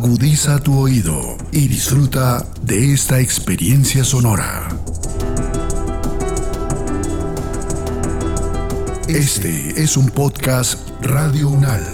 Agudiza 0.00 0.60
tu 0.60 0.78
oído 0.78 1.36
y 1.50 1.66
disfruta 1.66 2.46
de 2.62 2.92
esta 2.92 3.18
experiencia 3.18 4.04
sonora. 4.04 4.68
Este 9.08 9.82
es 9.82 9.96
un 9.96 10.08
podcast 10.10 10.88
Radio 11.02 11.48
Unal. 11.48 11.84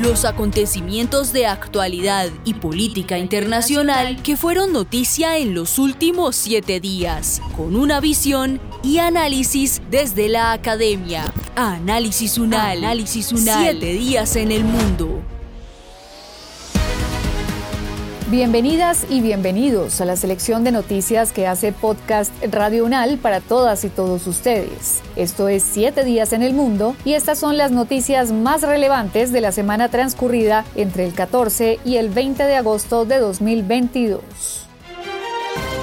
Los 0.00 0.24
acontecimientos 0.24 1.32
de 1.32 1.46
actualidad 1.46 2.28
y 2.44 2.54
política 2.54 3.18
internacional 3.18 4.22
que 4.22 4.36
fueron 4.36 4.72
noticia 4.72 5.36
en 5.38 5.52
los 5.52 5.80
últimos 5.80 6.36
siete 6.36 6.78
días, 6.78 7.42
con 7.56 7.74
una 7.74 7.98
visión 7.98 8.60
y 8.86 9.00
análisis 9.00 9.82
desde 9.90 10.28
la 10.28 10.52
academia. 10.52 11.24
Análisis 11.56 12.38
Unal. 12.38 12.78
Análisis 12.78 13.32
Unal. 13.32 13.58
Siete 13.60 13.86
días 13.86 14.36
en 14.36 14.52
el 14.52 14.62
mundo. 14.62 15.20
Bienvenidas 18.30 19.04
y 19.10 19.22
bienvenidos 19.22 20.00
a 20.00 20.04
la 20.04 20.14
selección 20.14 20.62
de 20.62 20.70
noticias 20.70 21.32
que 21.32 21.48
hace 21.48 21.72
Podcast 21.72 22.32
Radio 22.48 22.84
Unal 22.84 23.18
para 23.18 23.40
todas 23.40 23.84
y 23.84 23.88
todos 23.88 24.28
ustedes. 24.28 25.00
Esto 25.16 25.48
es 25.48 25.64
Siete 25.64 26.04
días 26.04 26.32
en 26.32 26.42
el 26.42 26.54
mundo 26.54 26.94
y 27.04 27.14
estas 27.14 27.40
son 27.40 27.56
las 27.56 27.72
noticias 27.72 28.30
más 28.30 28.62
relevantes 28.62 29.32
de 29.32 29.40
la 29.40 29.50
semana 29.50 29.88
transcurrida 29.88 30.64
entre 30.76 31.04
el 31.06 31.12
14 31.12 31.80
y 31.84 31.96
el 31.96 32.08
20 32.08 32.44
de 32.44 32.54
agosto 32.54 33.04
de 33.04 33.18
2022 33.18 34.65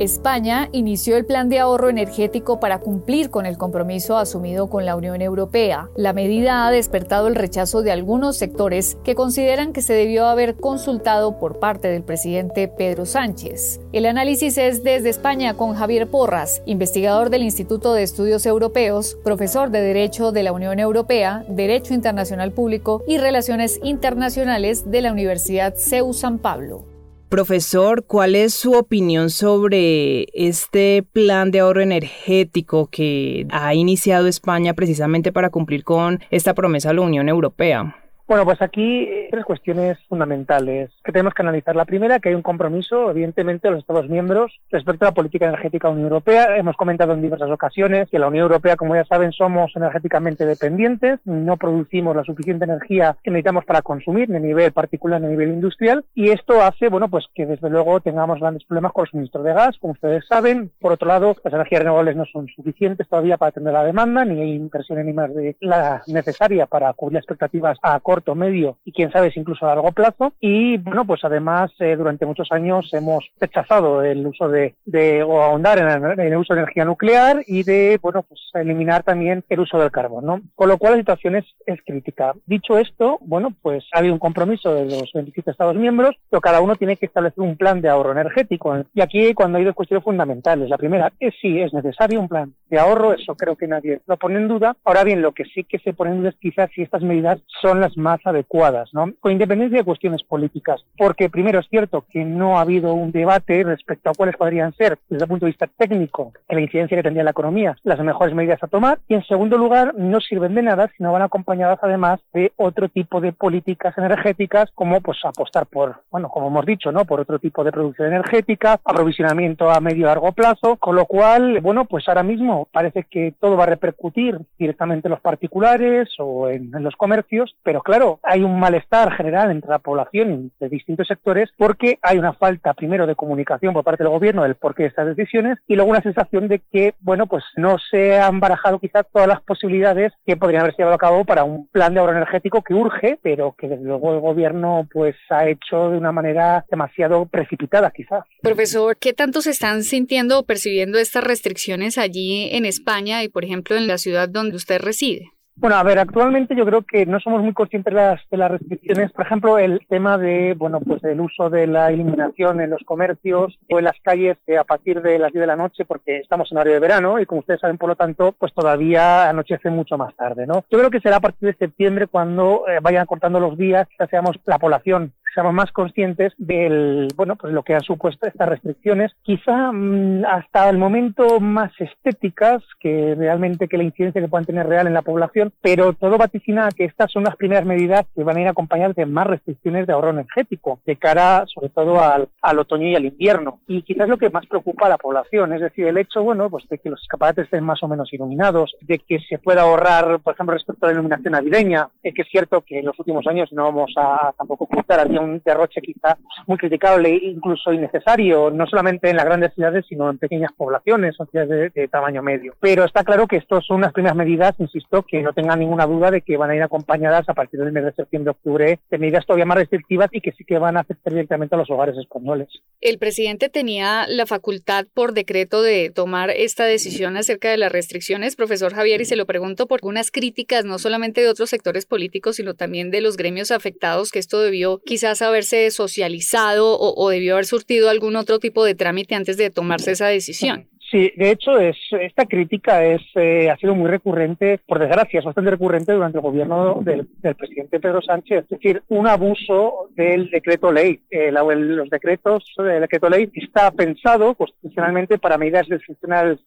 España 0.00 0.70
inició 0.72 1.18
el 1.18 1.26
plan 1.26 1.50
de 1.50 1.58
ahorro 1.58 1.90
energético 1.90 2.58
para 2.58 2.78
cumplir 2.78 3.28
con 3.28 3.44
el 3.44 3.58
compromiso 3.58 4.16
asumido 4.16 4.70
con 4.70 4.86
la 4.86 4.96
Unión 4.96 5.20
Europea. 5.20 5.90
La 5.94 6.14
medida 6.14 6.66
ha 6.66 6.70
despertado 6.70 7.28
el 7.28 7.34
rechazo 7.34 7.82
de 7.82 7.92
algunos 7.92 8.38
sectores 8.38 8.96
que 9.04 9.14
consideran 9.14 9.74
que 9.74 9.82
se 9.82 9.92
debió 9.92 10.24
haber 10.24 10.56
consultado 10.56 11.38
por 11.38 11.58
parte 11.58 11.88
del 11.88 12.02
presidente 12.02 12.66
Pedro 12.66 13.04
Sánchez. 13.04 13.82
El 13.92 14.06
análisis 14.06 14.56
es 14.56 14.82
desde 14.82 15.10
España 15.10 15.58
con 15.58 15.74
Javier 15.74 16.08
Porras, 16.08 16.62
investigador 16.64 17.28
del 17.28 17.42
Instituto 17.42 17.92
de 17.92 18.02
Estudios 18.02 18.46
Europeos, 18.46 19.18
profesor 19.22 19.68
de 19.68 19.82
Derecho 19.82 20.32
de 20.32 20.44
la 20.44 20.52
Unión 20.52 20.78
Europea, 20.78 21.44
Derecho 21.46 21.92
Internacional 21.92 22.52
Público 22.52 23.02
y 23.06 23.18
Relaciones 23.18 23.78
Internacionales 23.82 24.90
de 24.90 25.02
la 25.02 25.12
Universidad 25.12 25.74
CEU 25.76 26.14
San 26.14 26.38
Pablo. 26.38 26.89
Profesor, 27.30 28.06
¿cuál 28.06 28.34
es 28.34 28.54
su 28.54 28.72
opinión 28.72 29.30
sobre 29.30 30.26
este 30.34 31.04
plan 31.12 31.52
de 31.52 31.60
ahorro 31.60 31.80
energético 31.80 32.88
que 32.90 33.46
ha 33.52 33.72
iniciado 33.72 34.26
España 34.26 34.74
precisamente 34.74 35.30
para 35.30 35.50
cumplir 35.50 35.84
con 35.84 36.18
esta 36.32 36.54
promesa 36.54 36.90
a 36.90 36.92
la 36.92 37.02
Unión 37.02 37.28
Europea? 37.28 37.99
Bueno, 38.30 38.44
pues 38.44 38.62
aquí 38.62 39.02
eh, 39.02 39.26
tres 39.28 39.44
cuestiones 39.44 39.98
fundamentales 40.08 40.92
que 41.02 41.10
tenemos 41.10 41.34
que 41.34 41.42
analizar. 41.42 41.74
La 41.74 41.84
primera, 41.84 42.20
que 42.20 42.28
hay 42.28 42.36
un 42.36 42.42
compromiso, 42.42 43.10
evidentemente, 43.10 43.66
de 43.66 43.72
los 43.72 43.80
Estados 43.80 44.08
miembros 44.08 44.60
respecto 44.70 45.04
a 45.04 45.08
la 45.08 45.14
política 45.14 45.46
energética 45.46 45.88
de 45.88 45.94
la 45.94 45.96
Unión 45.96 46.12
Europea. 46.12 46.56
Hemos 46.56 46.76
comentado 46.76 47.12
en 47.12 47.22
diversas 47.22 47.50
ocasiones 47.50 48.08
que 48.08 48.20
la 48.20 48.28
Unión 48.28 48.44
Europea, 48.44 48.76
como 48.76 48.94
ya 48.94 49.04
saben, 49.04 49.32
somos 49.32 49.72
energéticamente 49.74 50.46
dependientes, 50.46 51.18
no 51.24 51.56
producimos 51.56 52.14
la 52.14 52.22
suficiente 52.22 52.66
energía 52.66 53.16
que 53.20 53.32
necesitamos 53.32 53.64
para 53.64 53.82
consumir, 53.82 54.30
ni 54.30 54.36
a 54.36 54.38
nivel 54.38 54.70
particular 54.70 55.20
ni 55.20 55.26
a 55.26 55.30
nivel 55.30 55.48
industrial, 55.48 56.04
y 56.14 56.30
esto 56.30 56.62
hace, 56.62 56.88
bueno, 56.88 57.08
pues 57.08 57.26
que 57.34 57.46
desde 57.46 57.68
luego 57.68 57.98
tengamos 57.98 58.38
grandes 58.38 58.62
problemas 58.62 58.92
con 58.92 59.06
el 59.06 59.10
suministro 59.10 59.42
de 59.42 59.54
gas, 59.54 59.76
como 59.80 59.94
ustedes 59.94 60.24
saben. 60.28 60.70
Por 60.78 60.92
otro 60.92 61.08
lado, 61.08 61.34
las 61.42 61.52
energías 61.52 61.82
renovables 61.82 62.14
no 62.14 62.26
son 62.26 62.46
suficientes 62.46 63.08
todavía 63.08 63.38
para 63.38 63.48
atender 63.48 63.72
la 63.72 63.82
demanda, 63.82 64.24
ni 64.24 64.40
hay 64.40 64.52
inversión 64.52 65.04
ni 65.04 65.12
más 65.12 65.34
de 65.34 65.56
la 65.58 66.04
necesaria 66.06 66.66
para 66.66 66.92
cubrir 66.92 67.14
las 67.14 67.24
expectativas 67.24 67.76
a 67.82 67.98
corto 67.98 68.19
medio 68.34 68.78
y 68.84 68.92
quién 68.92 69.10
sabe 69.10 69.30
si 69.30 69.40
incluso 69.40 69.66
a 69.66 69.74
largo 69.74 69.92
plazo. 69.92 70.32
Y 70.40 70.78
bueno, 70.78 71.04
pues 71.04 71.24
además 71.24 71.72
eh, 71.78 71.96
durante 71.96 72.26
muchos 72.26 72.50
años 72.52 72.88
hemos 72.92 73.28
rechazado 73.40 74.02
el 74.02 74.26
uso 74.26 74.48
de, 74.48 74.74
de 74.84 75.22
o 75.22 75.42
ahondar 75.42 75.78
en, 75.78 76.20
el 76.20 76.36
uso 76.36 76.54
de 76.54 76.60
energía 76.60 76.84
nuclear 76.84 77.42
y 77.46 77.62
de, 77.62 77.98
bueno, 78.02 78.22
pues 78.22 78.40
eliminar 78.54 79.02
también 79.02 79.44
el 79.48 79.60
uso 79.60 79.78
del 79.78 79.90
carbón, 79.90 80.26
¿no? 80.26 80.40
Con 80.54 80.68
lo 80.68 80.78
cual 80.78 80.94
la 80.94 80.98
situación 80.98 81.36
es, 81.36 81.44
es 81.66 81.80
crítica. 81.84 82.34
Dicho 82.46 82.78
esto, 82.78 83.18
bueno, 83.22 83.54
pues 83.62 83.84
ha 83.92 83.98
habido 83.98 84.14
un 84.14 84.20
compromiso 84.20 84.74
de 84.74 84.84
los 84.84 85.10
27 85.12 85.50
Estados 85.50 85.76
miembros, 85.76 86.16
pero 86.28 86.40
cada 86.40 86.60
uno 86.60 86.76
tiene 86.76 86.96
que 86.96 87.06
establecer 87.06 87.42
un 87.42 87.56
plan 87.56 87.80
de 87.80 87.88
ahorro 87.88 88.12
energético. 88.12 88.84
Y 88.94 89.00
aquí 89.00 89.34
cuando 89.34 89.58
hay 89.58 89.64
dos 89.64 89.74
cuestiones 89.74 90.04
fundamentales. 90.04 90.68
La 90.68 90.78
primera 90.78 91.12
es 91.20 91.34
si 91.40 91.60
es 91.60 91.72
necesario 91.72 92.20
un 92.20 92.28
plan 92.28 92.52
de 92.68 92.78
ahorro, 92.78 93.12
eso 93.12 93.34
creo 93.34 93.56
que 93.56 93.66
nadie 93.66 94.00
lo 94.06 94.16
pone 94.16 94.36
en 94.36 94.48
duda. 94.48 94.76
Ahora 94.84 95.04
bien, 95.04 95.22
lo 95.22 95.32
que 95.32 95.44
sí 95.44 95.64
que 95.64 95.78
se 95.78 95.92
pone 95.92 96.12
en 96.12 96.18
duda 96.18 96.30
es 96.30 96.36
quizás 96.36 96.70
si 96.74 96.82
estas 96.82 97.02
medidas 97.02 97.40
son 97.60 97.80
las 97.80 97.96
más 97.96 98.09
más 98.10 98.20
adecuadas, 98.26 98.90
¿no? 98.92 99.12
Con 99.20 99.32
independencia 99.32 99.78
de 99.78 99.84
cuestiones 99.84 100.22
políticas. 100.22 100.84
Porque 100.98 101.30
primero 101.30 101.60
es 101.60 101.68
cierto 101.68 102.04
que 102.10 102.24
no 102.24 102.58
ha 102.58 102.62
habido 102.62 102.92
un 102.94 103.12
debate 103.12 103.62
respecto 103.62 104.10
a 104.10 104.14
cuáles 104.14 104.36
podrían 104.36 104.74
ser, 104.74 104.98
desde 105.08 105.24
el 105.24 105.28
punto 105.28 105.46
de 105.46 105.52
vista 105.52 105.68
técnico, 105.76 106.32
la 106.48 106.60
incidencia 106.60 106.96
que 106.96 107.02
tendría 107.02 107.24
la 107.24 107.30
economía, 107.30 107.76
las 107.84 108.00
mejores 108.00 108.34
medidas 108.34 108.62
a 108.62 108.66
tomar. 108.66 108.98
Y 109.08 109.14
en 109.14 109.24
segundo 109.24 109.56
lugar, 109.56 109.94
no 109.96 110.20
sirven 110.20 110.54
de 110.54 110.62
nada 110.62 110.90
si 110.96 111.02
no 111.02 111.12
van 111.12 111.22
acompañadas 111.22 111.78
además 111.82 112.20
de 112.32 112.52
otro 112.56 112.88
tipo 112.88 113.20
de 113.20 113.32
políticas 113.32 113.96
energéticas, 113.96 114.70
como 114.74 115.00
pues 115.00 115.18
apostar 115.24 115.66
por, 115.66 116.02
bueno, 116.10 116.28
como 116.28 116.48
hemos 116.48 116.66
dicho, 116.66 116.90
¿no? 116.92 117.04
Por 117.04 117.20
otro 117.20 117.38
tipo 117.38 117.62
de 117.64 117.72
producción 117.72 118.08
energética, 118.08 118.80
aprovisionamiento 118.84 119.70
a 119.70 119.80
medio 119.80 120.00
y 120.00 120.06
largo 120.06 120.32
plazo, 120.32 120.76
con 120.76 120.96
lo 120.96 121.06
cual, 121.06 121.60
bueno, 121.60 121.84
pues 121.84 122.08
ahora 122.08 122.22
mismo 122.22 122.68
parece 122.72 123.04
que 123.04 123.34
todo 123.38 123.56
va 123.56 123.64
a 123.64 123.68
repercutir 123.74 124.38
directamente 124.58 125.08
en 125.08 125.12
los 125.12 125.20
particulares 125.20 126.08
o 126.18 126.48
en, 126.48 126.74
en 126.74 126.82
los 126.82 126.96
comercios, 126.96 127.54
pero 127.62 127.82
claro, 127.90 128.20
hay 128.22 128.44
un 128.44 128.60
malestar 128.60 129.12
general 129.16 129.50
entre 129.50 129.68
la 129.68 129.80
población 129.80 130.52
de 130.60 130.68
distintos 130.68 131.08
sectores 131.08 131.50
porque 131.56 131.98
hay 132.02 132.18
una 132.18 132.34
falta 132.34 132.72
primero 132.72 133.04
de 133.04 133.16
comunicación 133.16 133.74
por 133.74 133.82
parte 133.82 134.04
del 134.04 134.12
gobierno 134.12 134.44
del 134.44 134.54
porqué 134.54 134.84
de 134.84 134.90
estas 134.90 135.08
decisiones 135.08 135.58
y 135.66 135.74
luego 135.74 135.90
una 135.90 136.00
sensación 136.00 136.46
de 136.46 136.60
que, 136.72 136.94
bueno, 137.00 137.26
pues 137.26 137.42
no 137.56 137.78
se 137.90 138.20
han 138.20 138.38
barajado 138.38 138.78
quizás 138.78 139.06
todas 139.12 139.26
las 139.26 139.42
posibilidades 139.42 140.12
que 140.24 140.36
podrían 140.36 140.62
haberse 140.62 140.78
llevado 140.78 140.94
a 140.94 140.98
cabo 140.98 141.24
para 141.24 141.42
un 141.42 141.66
plan 141.66 141.92
de 141.92 141.98
ahorro 141.98 142.12
energético 142.12 142.62
que 142.62 142.74
urge, 142.74 143.18
pero 143.22 143.56
que 143.58 143.66
desde 143.66 143.82
luego 143.82 144.14
el 144.14 144.20
gobierno 144.20 144.86
pues 144.92 145.16
ha 145.28 145.48
hecho 145.48 145.90
de 145.90 145.98
una 145.98 146.12
manera 146.12 146.64
demasiado 146.70 147.26
precipitada 147.26 147.90
quizás. 147.90 148.24
Profesor, 148.40 148.96
¿qué 148.98 149.14
tanto 149.14 149.40
se 149.40 149.50
están 149.50 149.82
sintiendo 149.82 150.38
o 150.38 150.42
percibiendo 150.44 150.98
estas 150.98 151.24
restricciones 151.24 151.98
allí 151.98 152.50
en 152.52 152.66
España 152.66 153.24
y 153.24 153.28
por 153.28 153.44
ejemplo 153.44 153.76
en 153.76 153.88
la 153.88 153.98
ciudad 153.98 154.28
donde 154.28 154.54
usted 154.54 154.80
reside? 154.80 155.32
Bueno, 155.60 155.76
a 155.76 155.82
ver, 155.82 155.98
actualmente 155.98 156.56
yo 156.56 156.64
creo 156.64 156.80
que 156.80 157.04
no 157.04 157.20
somos 157.20 157.42
muy 157.42 157.52
conscientes 157.52 157.92
de 157.92 158.00
las, 158.00 158.20
de 158.30 158.38
las 158.38 158.50
restricciones. 158.50 159.12
Por 159.12 159.26
ejemplo, 159.26 159.58
el 159.58 159.86
tema 159.90 160.16
de, 160.16 160.54
bueno, 160.56 160.80
pues 160.80 161.04
el 161.04 161.20
uso 161.20 161.50
de 161.50 161.66
la 161.66 161.92
iluminación 161.92 162.62
en 162.62 162.70
los 162.70 162.82
comercios 162.86 163.58
o 163.68 163.78
en 163.78 163.84
las 163.84 164.00
calles 164.02 164.38
eh, 164.46 164.56
a 164.56 164.64
partir 164.64 165.02
de 165.02 165.18
las 165.18 165.32
10 165.32 165.42
de 165.42 165.46
la 165.46 165.56
noche, 165.56 165.84
porque 165.84 166.16
estamos 166.16 166.50
en 166.50 166.56
horario 166.56 166.72
de 166.72 166.80
verano 166.80 167.20
y 167.20 167.26
como 167.26 167.40
ustedes 167.40 167.60
saben, 167.60 167.76
por 167.76 167.90
lo 167.90 167.96
tanto, 167.96 168.32
pues 168.38 168.54
todavía 168.54 169.28
anochece 169.28 169.68
mucho 169.68 169.98
más 169.98 170.16
tarde, 170.16 170.46
¿no? 170.46 170.64
Yo 170.70 170.78
creo 170.78 170.90
que 170.90 171.00
será 171.00 171.16
a 171.16 171.20
partir 171.20 171.50
de 171.50 171.58
septiembre 171.58 172.06
cuando 172.06 172.64
eh, 172.66 172.78
vayan 172.80 173.04
cortando 173.04 173.38
los 173.38 173.58
días, 173.58 173.86
ya 173.98 174.06
seamos 174.06 174.40
la 174.46 174.58
población 174.58 175.12
seamos 175.34 175.52
más 175.52 175.72
conscientes 175.72 176.32
del, 176.38 177.08
bueno, 177.16 177.36
pues 177.36 177.52
lo 177.52 177.62
que 177.62 177.74
han 177.74 177.82
supuesto 177.82 178.26
estas 178.26 178.48
restricciones, 178.48 179.12
quizá 179.22 179.72
mm, 179.72 180.24
hasta 180.24 180.68
el 180.68 180.78
momento 180.78 181.40
más 181.40 181.72
estéticas 181.78 182.62
que 182.78 183.14
realmente 183.16 183.68
que 183.68 183.76
la 183.76 183.84
incidencia 183.84 184.20
que 184.20 184.28
puedan 184.28 184.46
tener 184.46 184.66
real 184.66 184.86
en 184.86 184.94
la 184.94 185.02
población, 185.02 185.52
pero 185.60 185.92
todo 185.92 186.18
vaticina 186.18 186.68
que 186.76 186.84
estas 186.84 187.10
son 187.10 187.24
las 187.24 187.36
primeras 187.36 187.64
medidas 187.64 188.06
que 188.14 188.24
van 188.24 188.36
a 188.36 188.40
ir 188.40 188.48
acompañadas 188.48 188.96
de 188.96 189.06
más 189.06 189.26
restricciones 189.26 189.86
de 189.86 189.92
ahorro 189.92 190.10
energético, 190.10 190.80
de 190.86 190.96
cara 190.96 191.44
sobre 191.46 191.68
todo 191.68 192.00
al, 192.00 192.28
al 192.42 192.58
otoño 192.58 192.88
y 192.88 192.96
al 192.96 193.06
invierno. 193.06 193.60
Y 193.66 193.82
quizás 193.82 194.08
lo 194.08 194.18
que 194.18 194.30
más 194.30 194.46
preocupa 194.46 194.86
a 194.86 194.90
la 194.90 194.98
población, 194.98 195.52
es 195.52 195.60
decir, 195.60 195.86
el 195.86 195.98
hecho, 195.98 196.22
bueno, 196.22 196.50
pues 196.50 196.68
de 196.68 196.78
que 196.78 196.90
los 196.90 197.00
escaparates 197.02 197.44
estén 197.44 197.64
más 197.64 197.82
o 197.82 197.88
menos 197.88 198.12
iluminados, 198.12 198.74
de 198.80 198.98
que 198.98 199.18
se 199.20 199.38
pueda 199.38 199.62
ahorrar, 199.62 200.20
por 200.20 200.34
ejemplo, 200.34 200.54
respecto 200.54 200.86
a 200.86 200.88
la 200.88 200.94
iluminación 200.94 201.32
navideña, 201.32 201.88
es 202.02 202.14
que 202.14 202.22
es 202.22 202.28
cierto 202.28 202.62
que 202.62 202.80
en 202.80 202.86
los 202.86 202.98
últimos 202.98 203.26
años 203.26 203.52
no 203.52 203.64
vamos 203.64 203.92
a 203.96 204.32
tampoco 204.36 204.64
ocultar, 204.64 205.00
había 205.00 205.19
un 205.20 205.40
derroche 205.44 205.80
quizá 205.80 206.18
muy 206.46 206.58
criticable, 206.58 207.10
incluso 207.22 207.72
innecesario, 207.72 208.50
no 208.50 208.66
solamente 208.66 209.10
en 209.10 209.16
las 209.16 209.24
grandes 209.24 209.54
ciudades, 209.54 209.84
sino 209.88 210.10
en 210.10 210.18
pequeñas 210.18 210.52
poblaciones 210.56 211.14
o 211.18 211.26
ciudades 211.26 211.72
de, 211.72 211.88
tamaño 211.88 212.22
medio. 212.22 212.54
Pero 212.60 212.84
está 212.84 213.04
claro 213.04 213.26
que 213.26 213.36
estas 213.36 213.64
son 213.64 213.78
unas 213.78 213.92
primeras 213.92 214.16
medidas, 214.16 214.54
insisto, 214.58 215.02
que 215.02 215.22
no 215.22 215.32
tengan 215.32 215.58
ninguna 215.58 215.86
duda 215.86 216.10
de 216.10 216.22
que 216.22 216.36
van 216.36 216.50
a 216.50 216.56
ir 216.56 216.62
acompañadas 216.62 217.28
a 217.28 217.34
partir 217.34 217.60
del 217.60 217.72
mes 217.72 217.84
de 217.84 217.92
septiembre-octubre 217.92 218.78
de 218.90 218.98
medidas 218.98 219.26
todavía 219.26 219.46
más 219.46 219.58
restrictivas 219.58 220.08
y 220.12 220.20
que 220.20 220.32
sí 220.32 220.44
que 220.44 220.58
van 220.58 220.76
a 220.76 220.80
afectar 220.80 221.12
directamente 221.12 221.54
a 221.54 221.58
los 221.58 221.70
hogares 221.70 221.96
españoles. 221.96 222.48
El 222.80 222.98
presidente 222.98 223.48
tenía 223.48 224.06
la 224.08 224.26
facultad 224.26 224.86
por 224.94 225.12
decreto 225.12 225.62
de 225.62 225.90
tomar 225.90 226.30
esta 226.30 226.64
decisión 226.64 227.16
acerca 227.16 227.50
de 227.50 227.56
las 227.56 227.72
restricciones, 227.72 228.36
profesor 228.36 228.74
Javier, 228.74 229.00
y 229.00 229.04
se 229.04 229.16
lo 229.16 229.26
pregunto 229.26 229.66
por 229.66 229.80
algunas 229.80 230.10
críticas, 230.10 230.64
no 230.64 230.78
solamente 230.78 231.20
de 231.20 231.28
otros 231.28 231.50
sectores 231.50 231.86
políticos, 231.86 232.36
sino 232.36 232.54
también 232.54 232.90
de 232.90 233.00
los 233.00 233.16
gremios 233.16 233.50
afectados, 233.50 234.10
que 234.10 234.18
esto 234.18 234.40
debió 234.40 234.80
haberse 235.22 235.70
socializado 235.70 236.78
o 236.78 237.10
debió 237.10 237.34
haber 237.34 237.46
surtido 237.46 237.90
algún 237.90 238.16
otro 238.16 238.38
tipo 238.38 238.64
de 238.64 238.74
trámite 238.74 239.14
antes 239.14 239.36
de 239.36 239.50
tomarse 239.50 239.92
esa 239.92 240.06
decisión. 240.06 240.68
Sí, 240.90 241.12
de 241.16 241.30
hecho, 241.30 241.56
es, 241.56 241.76
esta 241.92 242.26
crítica 242.26 242.84
es, 242.84 243.00
eh, 243.14 243.48
ha 243.48 243.56
sido 243.58 243.76
muy 243.76 243.88
recurrente, 243.88 244.58
por 244.66 244.80
desgracia, 244.80 245.20
es 245.20 245.24
bastante 245.24 245.52
recurrente 245.52 245.92
durante 245.92 246.18
el 246.18 246.22
gobierno 246.22 246.80
del, 246.82 247.06
presidente 247.36 247.78
Pedro 247.78 248.02
Sánchez. 248.02 248.42
Es 248.42 248.48
decir, 248.48 248.82
un 248.88 249.06
abuso 249.06 249.88
del 249.94 250.30
decreto 250.30 250.72
ley. 250.72 251.00
Eh, 251.08 251.30
los 251.30 251.88
decretos 251.90 252.44
del 252.58 252.80
decreto 252.80 253.08
ley 253.08 253.30
está 253.34 253.70
pensado 253.70 254.34
constitucionalmente 254.34 255.18
para 255.18 255.38
medidas 255.38 255.68
excepcionales, 255.70 256.40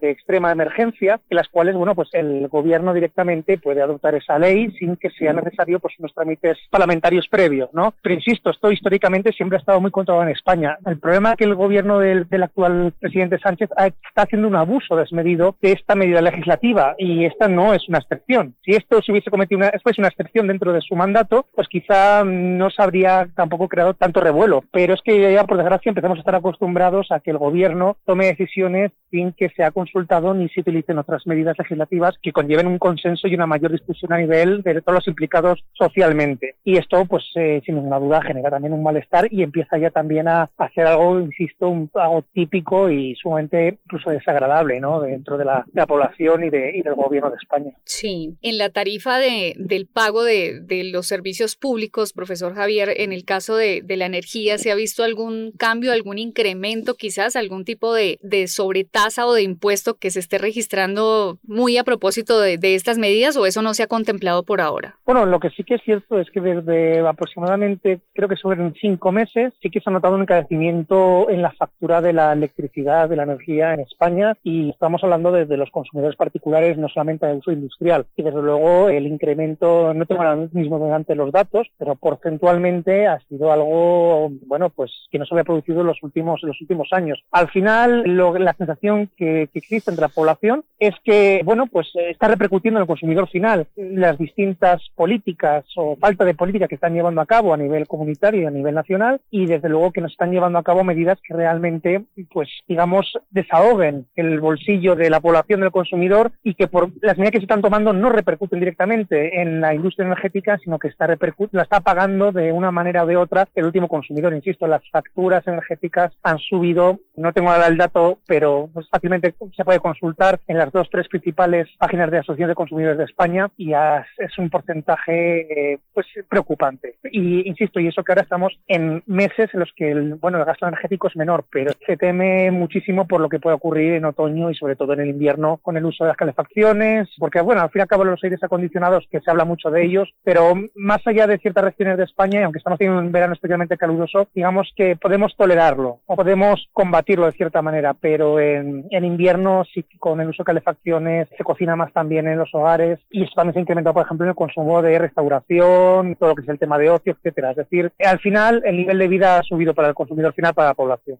de 0.00 0.10
extrema 0.10 0.52
emergencia, 0.52 1.18
en 1.30 1.36
las 1.36 1.48
cuales, 1.48 1.76
bueno, 1.76 1.94
pues 1.94 2.10
el 2.12 2.48
gobierno 2.48 2.92
directamente 2.92 3.56
puede 3.56 3.80
adoptar 3.80 4.14
esa 4.16 4.38
ley 4.38 4.70
sin 4.78 4.96
que 4.96 5.08
sea 5.10 5.32
necesario 5.32 5.80
pues 5.80 5.94
unos 5.98 6.14
trámites 6.14 6.58
parlamentarios 6.70 7.26
previos, 7.28 7.70
¿no? 7.72 7.94
Pero 8.02 8.16
insisto, 8.16 8.50
esto 8.50 8.70
históricamente 8.70 9.32
siempre 9.32 9.56
ha 9.56 9.60
estado 9.60 9.80
muy 9.80 9.90
controlado 9.90 10.28
en 10.28 10.36
España. 10.36 10.76
El 10.84 10.98
problema 10.98 11.36
que 11.36 11.44
el 11.44 11.54
gobierno 11.54 12.00
del, 12.00 12.28
del 12.28 12.42
actual 12.42 12.92
presidente 13.00 13.38
Sánchez 13.46 13.70
está 13.78 14.22
haciendo 14.22 14.48
un 14.48 14.56
abuso 14.56 14.96
desmedido 14.96 15.54
de 15.62 15.70
esta 15.70 15.94
medida 15.94 16.20
legislativa 16.20 16.96
y 16.98 17.24
esta 17.24 17.46
no 17.46 17.74
es 17.74 17.88
una 17.88 17.98
excepción. 17.98 18.54
Si 18.64 18.72
esto 18.72 19.00
se 19.00 19.12
hubiese 19.12 19.30
cometido 19.30 19.58
una, 19.58 19.70
fuese 19.84 20.00
una 20.00 20.08
excepción 20.08 20.48
dentro 20.48 20.72
de 20.72 20.80
su 20.80 20.96
mandato, 20.96 21.46
pues 21.54 21.68
quizá 21.68 22.24
no 22.24 22.70
se 22.70 22.82
habría 22.82 23.28
tampoco 23.36 23.68
creado 23.68 23.94
tanto 23.94 24.20
revuelo. 24.20 24.64
Pero 24.72 24.94
es 24.94 25.00
que 25.02 25.32
ya 25.32 25.44
por 25.44 25.58
desgracia 25.58 25.90
empezamos 25.90 26.18
a 26.18 26.20
estar 26.20 26.34
acostumbrados 26.34 27.12
a 27.12 27.20
que 27.20 27.30
el 27.30 27.38
gobierno 27.38 27.96
tome 28.04 28.26
decisiones 28.26 28.90
sin 29.12 29.32
que 29.32 29.48
se 29.50 29.62
ha 29.62 29.70
consultado 29.70 30.34
ni 30.34 30.48
se 30.48 30.60
utilicen 30.60 30.98
otras 30.98 31.24
medidas 31.26 31.56
legislativas 31.56 32.16
que 32.20 32.32
conlleven 32.32 32.66
un 32.66 32.78
consenso 32.78 33.28
y 33.28 33.34
una 33.36 33.46
mayor 33.46 33.70
discusión 33.70 34.12
a 34.12 34.18
nivel 34.18 34.62
de 34.62 34.82
todos 34.82 34.96
los 34.96 35.08
implicados 35.08 35.64
socialmente. 35.72 36.56
Y 36.64 36.78
esto, 36.78 37.04
pues 37.04 37.24
eh, 37.36 37.62
sin 37.64 37.76
ninguna 37.76 38.00
duda, 38.00 38.22
genera 38.22 38.50
también 38.50 38.72
un 38.72 38.82
malestar 38.82 39.28
y 39.30 39.44
empieza 39.44 39.78
ya 39.78 39.90
también 39.90 40.26
a 40.26 40.50
hacer 40.58 40.86
algo, 40.86 41.20
insisto, 41.20 41.68
un, 41.68 41.88
algo 41.94 42.24
típico 42.32 42.90
y 42.90 43.14
sumamente 43.14 43.35
incluso 43.40 44.10
desagradable 44.10 44.80
¿no? 44.80 45.00
dentro 45.00 45.38
de 45.38 45.44
la, 45.44 45.64
población 45.86 46.44
y, 46.44 46.50
de, 46.50 46.76
y, 46.76 46.82
del 46.82 46.94
gobierno 46.94 47.30
de 47.30 47.36
España. 47.36 47.72
Sí, 47.84 48.36
en 48.42 48.58
la 48.58 48.70
tarifa 48.70 49.18
de, 49.18 49.54
del 49.56 49.86
pago 49.86 50.24
de, 50.24 50.60
de, 50.60 50.84
los 50.84 51.06
servicios 51.06 51.56
públicos, 51.56 52.12
profesor 52.12 52.54
Javier, 52.54 52.92
en 52.96 53.12
el 53.12 53.24
caso 53.24 53.56
de, 53.56 53.82
de, 53.82 53.96
la 53.96 54.06
energía, 54.06 54.58
¿se 54.58 54.72
ha 54.72 54.74
visto 54.74 55.04
algún 55.04 55.52
cambio, 55.56 55.92
algún 55.92 56.18
incremento, 56.18 56.94
quizás 56.94 57.36
algún 57.36 57.64
tipo 57.64 57.94
de, 57.94 58.18
de 58.22 58.48
sobretasa 58.48 59.26
o 59.26 59.34
de 59.34 59.42
impuesto 59.42 59.94
que 59.94 60.10
se 60.10 60.20
esté 60.20 60.38
registrando 60.38 61.38
muy 61.44 61.76
a 61.78 61.84
propósito 61.84 62.40
de, 62.40 62.58
estas 62.74 62.98
medidas 62.98 63.36
o 63.36 63.46
eso 63.46 63.62
no 63.62 63.74
se 63.74 63.82
ha 63.82 63.86
contemplado 63.86 64.42
por 64.42 64.60
ahora? 64.60 64.96
Bueno, 65.04 65.24
lo 65.26 65.38
que 65.40 65.50
sí 65.50 65.62
que 65.62 65.74
es 65.74 65.82
cierto 65.82 66.18
es 66.18 66.30
que 66.30 66.40
desde 66.40 67.06
aproximadamente, 67.06 68.00
creo 68.12 68.28
que 68.28 68.36
sobre 68.36 68.72
cinco 68.80 69.12
meses, 69.12 69.52
sí 69.62 69.70
que 69.70 69.80
se 69.80 69.88
ha 69.88 69.92
notado 69.92 70.14
un 70.14 70.22
encarecimiento 70.22 71.30
en 71.30 71.42
la 71.42 71.52
factura 71.52 72.00
de 72.00 72.12
la 72.12 72.32
electricidad, 72.32 73.08
de 73.08 73.16
la 73.16 73.25
energía 73.26 73.74
en 73.74 73.80
España 73.80 74.36
y 74.42 74.70
estamos 74.70 75.02
hablando 75.04 75.32
desde 75.32 75.56
los 75.56 75.70
consumidores 75.70 76.16
particulares, 76.16 76.78
no 76.78 76.88
solamente 76.88 77.26
de 77.26 77.34
uso 77.34 77.52
industrial. 77.52 78.06
Y 78.16 78.22
desde 78.22 78.42
luego 78.42 78.88
el 78.88 79.06
incremento, 79.06 79.94
no 79.94 80.06
tengo 80.06 80.22
ahora 80.22 80.48
mismo 80.52 80.78
delante 80.78 81.14
los 81.14 81.32
datos, 81.32 81.68
pero 81.78 81.96
porcentualmente 81.96 83.06
ha 83.06 83.18
sido 83.28 83.52
algo, 83.52 84.30
bueno, 84.46 84.70
pues 84.70 84.92
que 85.10 85.18
no 85.18 85.26
se 85.26 85.34
había 85.34 85.44
producido 85.44 85.80
en 85.80 85.88
los 85.88 86.02
últimos, 86.02 86.42
los 86.42 86.60
últimos 86.60 86.88
años. 86.92 87.22
Al 87.30 87.48
final, 87.48 88.04
la 88.06 88.54
sensación 88.54 89.10
que, 89.16 89.48
que 89.52 89.58
existe 89.58 89.90
entre 89.90 90.02
la 90.02 90.08
población 90.08 90.64
es 90.78 90.94
que, 91.04 91.42
bueno, 91.44 91.66
pues 91.66 91.88
está 91.94 92.28
repercutiendo 92.28 92.78
en 92.78 92.82
el 92.82 92.88
consumidor 92.88 93.28
final 93.28 93.66
las 93.76 94.18
distintas 94.18 94.82
políticas 94.94 95.64
o 95.76 95.96
falta 95.96 96.24
de 96.24 96.34
política 96.34 96.68
que 96.68 96.74
están 96.74 96.94
llevando 96.94 97.20
a 97.20 97.26
cabo 97.26 97.52
a 97.52 97.56
nivel 97.56 97.86
comunitario 97.86 98.42
y 98.42 98.44
a 98.46 98.50
nivel 98.50 98.74
nacional 98.74 99.20
y 99.30 99.46
desde 99.46 99.68
luego 99.68 99.92
que 99.92 100.00
nos 100.00 100.12
están 100.12 100.30
llevando 100.30 100.58
a 100.58 100.62
cabo 100.62 100.84
medidas 100.84 101.18
que 101.22 101.34
realmente, 101.34 102.04
pues 102.32 102.48
digamos, 102.68 103.12
desahoguen 103.30 104.06
el 104.14 104.40
bolsillo 104.40 104.94
de 104.94 105.10
la 105.10 105.20
población 105.20 105.60
del 105.60 105.70
consumidor 105.70 106.32
y 106.42 106.54
que 106.54 106.68
por 106.68 106.90
las 107.02 107.16
medidas 107.16 107.32
que 107.32 107.38
se 107.38 107.44
están 107.44 107.62
tomando 107.62 107.92
no 107.92 108.10
repercuten 108.10 108.58
directamente 108.58 109.40
en 109.40 109.60
la 109.60 109.74
industria 109.74 110.06
energética, 110.06 110.58
sino 110.58 110.78
que 110.78 110.88
está 110.88 111.06
la 111.06 111.62
está 111.62 111.80
pagando 111.80 112.32
de 112.32 112.52
una 112.52 112.70
manera 112.70 113.04
o 113.04 113.06
de 113.06 113.16
otra 113.16 113.48
el 113.54 113.64
último 113.64 113.88
consumidor. 113.88 114.34
Insisto, 114.34 114.66
las 114.66 114.82
facturas 114.90 115.46
energéticas 115.46 116.12
han 116.22 116.38
subido, 116.38 117.00
no 117.16 117.32
tengo 117.32 117.50
ahora 117.50 117.66
el 117.66 117.76
dato, 117.76 118.18
pero 118.26 118.68
pues, 118.72 118.88
fácilmente 118.90 119.34
se 119.56 119.64
puede 119.64 119.80
consultar 119.80 120.40
en 120.46 120.58
las 120.58 120.72
dos, 120.72 120.88
tres 120.90 121.08
principales 121.08 121.68
páginas 121.78 122.10
de 122.10 122.18
Asociación 122.18 122.48
de 122.48 122.54
Consumidores 122.54 122.98
de 122.98 123.04
España 123.04 123.50
y 123.56 123.72
es 123.72 124.38
un 124.38 124.50
porcentaje 124.50 125.72
eh, 125.72 125.78
pues 125.92 126.06
preocupante. 126.28 126.96
Y 127.10 127.48
insisto, 127.48 127.80
y 127.80 127.88
eso 127.88 128.02
que 128.02 128.12
ahora 128.12 128.22
estamos 128.22 128.52
en 128.66 129.02
meses 129.06 129.50
en 129.52 129.60
los 129.60 129.72
que 129.74 129.90
el, 129.90 130.14
bueno, 130.14 130.38
el 130.38 130.44
gasto 130.44 130.66
energético 130.66 131.08
es 131.08 131.16
menor, 131.16 131.44
pero 131.50 131.72
se 131.86 131.96
teme 131.96 132.50
muchísimo 132.50 132.95
por 133.04 133.20
lo 133.20 133.28
que 133.28 133.38
puede 133.38 133.56
ocurrir 133.56 133.94
en 133.94 134.04
otoño 134.04 134.50
y 134.50 134.54
sobre 134.54 134.76
todo 134.76 134.94
en 134.94 135.00
el 135.00 135.08
invierno 135.08 135.58
con 135.62 135.76
el 135.76 135.84
uso 135.84 136.04
de 136.04 136.08
las 136.08 136.16
calefacciones, 136.16 137.08
porque 137.18 137.40
bueno, 137.40 137.62
al 137.62 137.70
fin 137.70 137.80
y 137.80 137.82
al 137.82 137.88
cabo 137.88 138.04
los 138.04 138.22
aires 138.24 138.42
acondicionados, 138.42 139.06
que 139.10 139.20
se 139.20 139.30
habla 139.30 139.44
mucho 139.44 139.70
de 139.70 139.84
ellos, 139.84 140.08
pero 140.24 140.54
más 140.74 141.06
allá 141.06 141.26
de 141.26 141.38
ciertas 141.38 141.64
regiones 141.64 141.98
de 141.98 142.04
España, 142.04 142.44
aunque 142.44 142.58
estamos 142.58 142.78
teniendo 142.78 143.00
un 143.00 143.12
verano 143.12 143.34
especialmente 143.34 143.76
caluroso, 143.76 144.28
digamos 144.34 144.72
que 144.74 144.96
podemos 144.96 145.36
tolerarlo 145.36 146.00
o 146.06 146.16
podemos 146.16 146.68
combatirlo 146.72 147.26
de 147.26 147.32
cierta 147.32 147.62
manera, 147.62 147.94
pero 147.94 148.40
en, 148.40 148.86
en 148.90 149.04
invierno 149.04 149.64
sí 149.72 149.84
con 149.98 150.20
el 150.20 150.28
uso 150.28 150.42
de 150.42 150.46
calefacciones 150.46 151.28
se 151.36 151.44
cocina 151.44 151.76
más 151.76 151.92
también 151.92 152.28
en 152.28 152.38
los 152.38 152.54
hogares 152.54 152.98
y 153.10 153.24
eso 153.24 153.32
también 153.34 153.54
se 153.54 153.58
ha 153.60 153.62
incrementado, 153.62 153.94
por 153.94 154.04
ejemplo, 154.04 154.24
en 154.24 154.30
el 154.30 154.36
consumo 154.36 154.82
de 154.82 154.98
restauración, 154.98 156.16
todo 156.16 156.30
lo 156.30 156.34
que 156.34 156.42
es 156.42 156.48
el 156.48 156.58
tema 156.58 156.78
de 156.78 156.90
ocio, 156.90 157.12
etcétera. 157.12 157.50
Es 157.50 157.56
decir, 157.56 157.92
al 158.04 158.18
final 158.18 158.62
el 158.64 158.76
nivel 158.76 158.98
de 158.98 159.08
vida 159.08 159.38
ha 159.38 159.42
subido 159.42 159.74
para 159.74 159.88
el 159.88 159.94
consumidor 159.94 160.32
final, 160.32 160.54
para 160.54 160.68
la 160.68 160.74
población. 160.74 161.18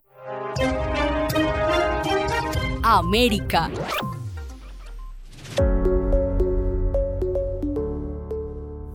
América. 2.87 3.69